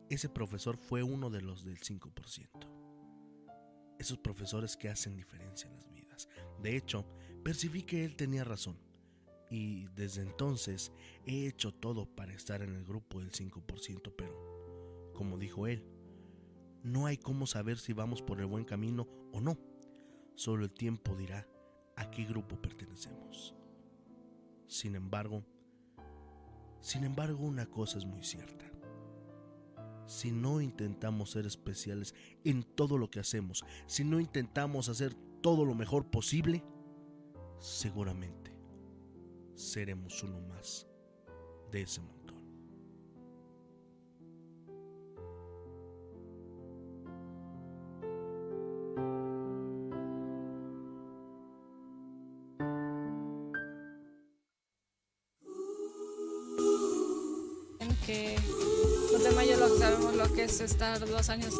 ese 0.09 0.29
profesor 0.29 0.77
fue 0.77 1.03
uno 1.03 1.29
de 1.29 1.43
los 1.43 1.65
del 1.65 1.81
5%. 1.81 2.49
Esos 3.99 4.19
profesores 4.19 4.77
que 4.77 4.89
hacen 4.89 5.17
diferencia 5.17 5.69
en 5.69 5.75
las 5.75 5.91
vidas. 5.91 6.29
De 6.63 6.77
hecho, 6.77 7.05
percibí 7.43 7.83
que 7.83 8.05
él 8.05 8.15
tenía 8.15 8.45
razón. 8.45 8.79
Y 9.51 9.89
desde 9.97 10.23
entonces 10.23 10.93
he 11.27 11.49
hecho 11.49 11.75
todo 11.75 12.07
para 12.07 12.33
estar 12.33 12.63
en 12.63 12.77
el 12.77 12.85
grupo 12.85 13.19
del 13.19 13.33
5%, 13.33 14.15
pero, 14.17 15.11
como 15.15 15.37
dijo 15.37 15.67
él, 15.67 15.85
no 16.83 17.07
hay 17.07 17.17
cómo 17.17 17.47
saber 17.47 17.79
si 17.79 17.93
vamos 17.93 18.23
por 18.23 18.41
el 18.41 18.47
buen 18.47 18.65
camino 18.65 19.09
o 19.33 19.41
no. 19.41 19.59
Solo 20.35 20.65
el 20.65 20.71
tiempo 20.71 21.15
dirá 21.15 21.47
a 21.97 22.11
qué 22.11 22.25
grupo 22.25 22.61
pertenecemos. 22.61 23.55
Sin 24.67 24.95
embargo, 24.95 25.45
sin 26.81 27.05
embargo 27.05 27.45
una 27.45 27.67
cosa 27.67 27.99
es 27.99 28.05
muy 28.05 28.23
cierta. 28.23 28.65
Si 30.07 30.33
no 30.33 30.61
intentamos 30.61 31.31
ser 31.31 31.47
especiales 31.47 32.15
en 32.45 32.65
todo 32.65 32.99
lo 32.99 33.11
que 33.11 33.21
hacemos, 33.21 33.65
si 33.87 34.05
no 34.05 34.19
intentamos 34.19 34.89
hacer 34.89 35.15
todo 35.41 35.65
lo 35.65 35.75
mejor 35.75 36.11
posible, 36.11 36.65
seguramente 37.61 38.57
seremos 39.55 40.23
uno 40.23 40.41
más 40.41 40.87
de 41.71 41.83
ese 41.83 42.01
montón. 42.01 42.20
Los 59.13 59.23
de 59.25 59.31
mayo 59.33 59.57
lo 59.57 59.69
sabemos 59.79 60.15
lo 60.15 60.33
que 60.33 60.45
es 60.45 60.61
estar 60.61 60.99
dos 61.01 61.29
años. 61.29 61.55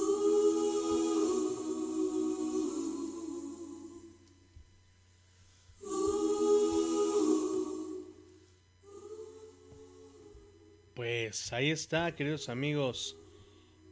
Pues 10.95 11.53
ahí 11.53 11.71
está, 11.71 12.15
queridos 12.15 12.49
amigos. 12.49 13.17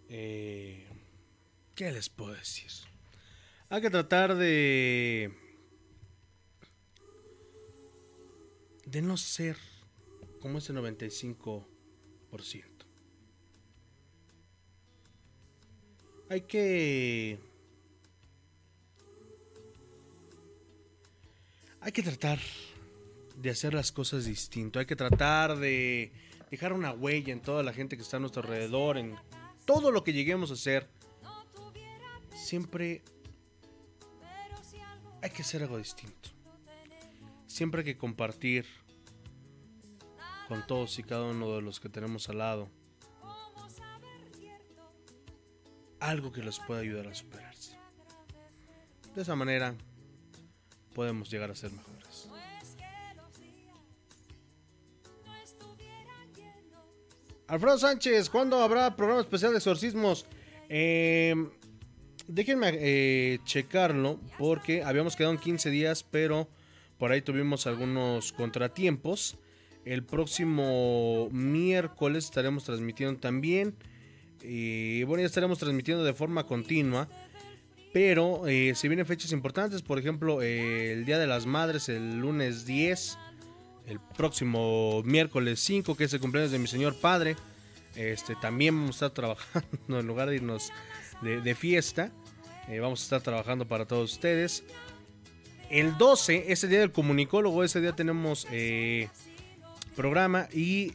Eh, 0.08 0.86
¿Qué 1.74 1.92
les 1.92 2.08
puedo 2.08 2.32
decir? 2.32 2.70
Hay 3.68 3.80
que 3.80 3.90
tratar 3.90 4.34
de... 4.34 5.32
De 8.84 9.02
no 9.02 9.16
ser 9.16 9.56
como 10.40 10.58
ese 10.58 10.72
95 10.72 11.68
Hay 16.30 16.42
que... 16.42 17.38
Hay 21.80 21.92
que 21.92 22.02
tratar 22.02 22.38
de 23.36 23.50
hacer 23.50 23.72
las 23.72 23.92
cosas 23.92 24.24
distinto. 24.24 24.78
Hay 24.78 24.86
que 24.86 24.96
tratar 24.96 25.56
de 25.56 26.12
dejar 26.50 26.72
una 26.72 26.92
huella 26.92 27.32
en 27.32 27.40
toda 27.40 27.62
la 27.62 27.72
gente 27.72 27.96
que 27.96 28.02
está 28.02 28.16
a 28.16 28.20
nuestro 28.20 28.42
alrededor, 28.42 28.98
en 28.98 29.16
todo 29.64 29.90
lo 29.90 30.04
que 30.04 30.12
lleguemos 30.12 30.50
a 30.50 30.54
hacer. 30.54 30.88
Siempre 32.34 33.02
hay 35.22 35.30
que 35.30 35.42
hacer 35.42 35.62
algo 35.62 35.78
distinto. 35.78 36.30
Siempre 37.46 37.80
hay 37.80 37.84
que 37.84 37.96
compartir 37.96 38.66
con 40.48 40.66
todos 40.66 40.98
y 40.98 41.02
cada 41.02 41.24
uno 41.24 41.54
de 41.54 41.62
los 41.62 41.78
que 41.78 41.88
tenemos 41.88 42.28
al 42.28 42.38
lado 42.38 42.68
algo 46.00 46.32
que 46.32 46.42
les 46.42 46.58
pueda 46.60 46.80
ayudar 46.80 47.08
a 47.08 47.14
superarse. 47.14 47.76
De 49.14 49.22
esa 49.22 49.34
manera 49.34 49.74
podemos 50.94 51.30
llegar 51.30 51.50
a 51.50 51.54
ser 51.54 51.72
mejores. 51.72 52.28
Alfredo 57.46 57.78
Sánchez, 57.78 58.28
¿cuándo 58.28 58.62
habrá 58.62 58.94
programa 58.94 59.22
especial 59.22 59.52
de 59.52 59.58
exorcismos? 59.58 60.26
Eh, 60.68 61.34
déjenme 62.26 62.72
eh, 62.74 63.38
checarlo 63.44 64.20
porque 64.36 64.82
habíamos 64.82 65.16
quedado 65.16 65.32
en 65.32 65.40
15 65.40 65.70
días, 65.70 66.02
pero 66.02 66.46
por 66.98 67.10
ahí 67.10 67.22
tuvimos 67.22 67.66
algunos 67.66 68.32
contratiempos. 68.32 69.38
El 69.88 70.02
próximo 70.02 71.30
miércoles 71.32 72.26
estaremos 72.26 72.64
transmitiendo 72.64 73.18
también. 73.18 73.74
Y 74.42 75.02
bueno, 75.04 75.22
ya 75.22 75.26
estaremos 75.26 75.58
transmitiendo 75.58 76.04
de 76.04 76.12
forma 76.12 76.44
continua. 76.44 77.08
Pero 77.94 78.46
eh, 78.46 78.74
si 78.74 78.86
vienen 78.88 79.06
fechas 79.06 79.32
importantes, 79.32 79.80
por 79.80 79.98
ejemplo, 79.98 80.42
eh, 80.42 80.92
el 80.92 81.06
Día 81.06 81.18
de 81.18 81.26
las 81.26 81.46
Madres, 81.46 81.88
el 81.88 82.18
lunes 82.18 82.66
10, 82.66 83.16
el 83.86 83.98
próximo 84.14 85.02
miércoles 85.04 85.58
5, 85.60 85.96
que 85.96 86.04
es 86.04 86.12
el 86.12 86.20
cumpleaños 86.20 86.52
de 86.52 86.58
mi 86.58 86.66
señor 86.66 86.94
padre, 86.94 87.36
este, 87.96 88.36
también 88.36 88.76
vamos 88.76 88.90
a 89.00 89.06
estar 89.06 89.10
trabajando 89.12 89.68
en 90.00 90.06
lugar 90.06 90.28
de 90.28 90.36
irnos 90.36 90.70
de, 91.22 91.54
fiesta. 91.54 92.12
Eh, 92.68 92.78
vamos 92.78 93.00
a 93.00 93.04
estar 93.04 93.22
trabajando 93.22 93.66
para 93.66 93.86
todos 93.86 94.12
ustedes. 94.12 94.64
El 95.70 95.96
12, 95.96 96.52
ese 96.52 96.68
día 96.68 96.80
del 96.80 96.92
comunicólogo, 96.92 97.64
ese 97.64 97.80
día 97.80 97.92
tenemos 97.92 98.46
programa 99.98 100.48
y 100.54 100.92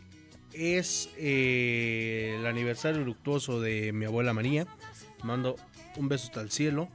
es 0.54 1.10
eh, 1.18 2.38
el 2.40 2.46
aniversario 2.46 3.04
luctuoso 3.04 3.60
de 3.60 3.92
mi 3.92 4.06
abuela 4.06 4.34
María. 4.34 4.66
Mando 5.24 5.58
un 5.98 6.08
beso 6.08 6.28
hasta 6.28 6.40
el 6.40 6.52
cielo. 6.52 6.88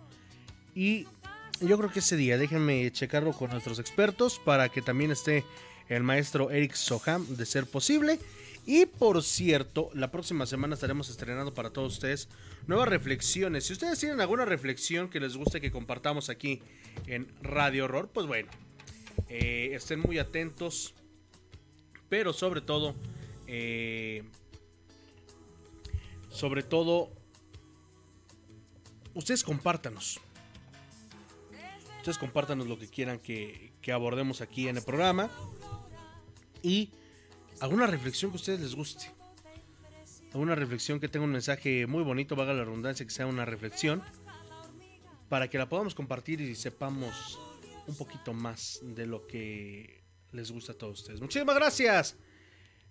Y 0.74 1.06
yo 1.60 1.76
creo 1.76 1.92
que 1.92 1.98
ese 1.98 2.16
día, 2.16 2.38
déjenme 2.38 2.90
checarlo 2.92 3.34
con 3.34 3.50
nuestros 3.50 3.78
expertos 3.78 4.40
para 4.42 4.70
que 4.70 4.80
también 4.80 5.10
esté 5.10 5.44
el 5.90 6.02
maestro 6.02 6.50
Eric 6.50 6.72
Soham, 6.72 7.26
de 7.36 7.44
ser 7.44 7.66
posible. 7.66 8.18
Y 8.64 8.86
por 8.86 9.22
cierto, 9.22 9.90
la 9.92 10.10
próxima 10.10 10.46
semana 10.46 10.76
estaremos 10.76 11.10
estrenando 11.10 11.52
para 11.52 11.70
todos 11.70 11.92
ustedes 11.92 12.30
nuevas 12.66 12.88
reflexiones. 12.88 13.66
Si 13.66 13.74
ustedes 13.74 13.98
tienen 13.98 14.22
alguna 14.22 14.46
reflexión 14.46 15.10
que 15.10 15.20
les 15.20 15.36
guste 15.36 15.60
que 15.60 15.70
compartamos 15.70 16.30
aquí 16.30 16.62
en 17.06 17.28
Radio 17.42 17.84
Horror, 17.84 18.08
pues 18.14 18.26
bueno, 18.26 18.48
eh, 19.28 19.72
estén 19.74 20.00
muy 20.00 20.18
atentos. 20.18 20.94
Pero 22.08 22.32
sobre 22.32 22.60
todo, 22.60 22.94
eh, 23.46 24.22
sobre 26.30 26.62
todo, 26.62 27.10
ustedes 29.14 29.42
compártanos. 29.42 30.20
Ustedes 31.98 32.18
compártanos 32.18 32.66
lo 32.66 32.78
que 32.78 32.88
quieran 32.88 33.18
que, 33.18 33.72
que 33.82 33.92
abordemos 33.92 34.40
aquí 34.40 34.68
en 34.68 34.76
el 34.76 34.82
programa. 34.82 35.30
Y 36.62 36.90
alguna 37.60 37.86
reflexión 37.86 38.30
que 38.30 38.36
a 38.36 38.40
ustedes 38.40 38.60
les 38.60 38.74
guste. 38.74 39.10
Alguna 40.32 40.54
reflexión 40.54 41.00
que 41.00 41.08
tenga 41.08 41.24
un 41.24 41.32
mensaje 41.32 41.86
muy 41.86 42.02
bonito, 42.02 42.36
valga 42.36 42.52
la 42.52 42.64
redundancia, 42.64 43.04
que 43.04 43.12
sea 43.12 43.26
una 43.26 43.44
reflexión. 43.44 44.02
Para 45.28 45.48
que 45.48 45.58
la 45.58 45.68
podamos 45.68 45.94
compartir 45.94 46.40
y 46.40 46.54
sepamos 46.54 47.38
un 47.86 47.96
poquito 47.96 48.32
más 48.32 48.80
de 48.82 49.06
lo 49.06 49.26
que 49.26 49.97
les 50.32 50.50
gusta 50.50 50.72
a 50.72 50.74
todos 50.78 51.00
ustedes. 51.00 51.20
Muchísimas 51.20 51.56
gracias. 51.56 52.16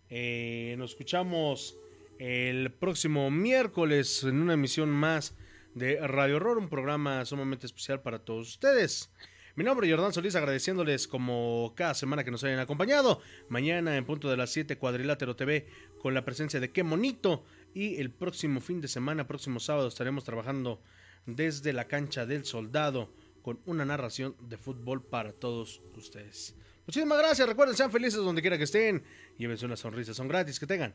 Eh, 0.10 0.76
nos 0.78 0.92
escuchamos 0.92 1.78
el 2.20 2.72
próximo 2.72 3.30
miércoles 3.30 4.24
en 4.24 4.42
una 4.42 4.54
emisión 4.54 4.90
más 4.90 5.36
de 5.76 6.06
Radio 6.08 6.38
Horror, 6.38 6.58
un 6.58 6.70
programa 6.70 7.24
sumamente 7.26 7.66
especial 7.66 8.02
para 8.02 8.20
todos 8.20 8.48
ustedes. 8.50 9.12
Mi 9.56 9.64
nombre 9.64 9.88
es 9.88 9.94
Jordán 9.94 10.14
Solís, 10.14 10.36
agradeciéndoles 10.36 11.08
como 11.08 11.74
cada 11.76 11.96
semana 11.96 12.24
que 12.24 12.30
nos 12.30 12.44
hayan 12.44 12.60
acompañado. 12.60 13.22
Mañana 13.50 13.98
en 13.98 14.06
punto 14.06 14.30
de 14.30 14.38
las 14.38 14.52
7, 14.52 14.78
Cuadrilátero 14.78 15.36
TV, 15.36 15.68
con 16.00 16.14
la 16.14 16.24
presencia 16.24 16.60
de 16.60 16.72
Qué 16.72 16.84
Monito. 16.84 17.44
Y 17.74 18.00
el 18.00 18.12
próximo 18.12 18.60
fin 18.60 18.82
de 18.82 18.88
semana, 18.88 19.28
próximo 19.28 19.60
sábado, 19.60 19.88
estaremos 19.88 20.24
trabajando 20.24 20.82
desde 21.26 21.74
la 21.74 21.88
cancha 21.88 22.26
del 22.26 22.46
soldado 22.46 23.12
con 23.42 23.60
una 23.66 23.84
narración 23.84 24.36
de 24.42 24.58
fútbol 24.58 25.04
para 25.04 25.34
todos 25.34 25.82
ustedes. 25.96 26.56
Muchísimas 26.88 27.18
gracias. 27.18 27.48
Recuerden, 27.48 27.76
sean 27.76 27.92
felices 27.92 28.20
donde 28.22 28.42
quiera 28.42 28.58
que 28.58 28.64
estén. 28.64 29.04
Llévense 29.38 29.66
una 29.66 29.76
sonrisa, 29.76 30.14
son 30.14 30.28
gratis. 30.28 30.58
Que 30.60 30.66
tengan 30.66 30.94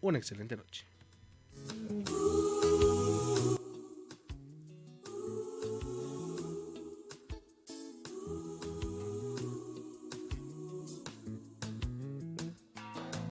una 0.00 0.18
excelente 0.18 0.56
noche. 0.56 0.84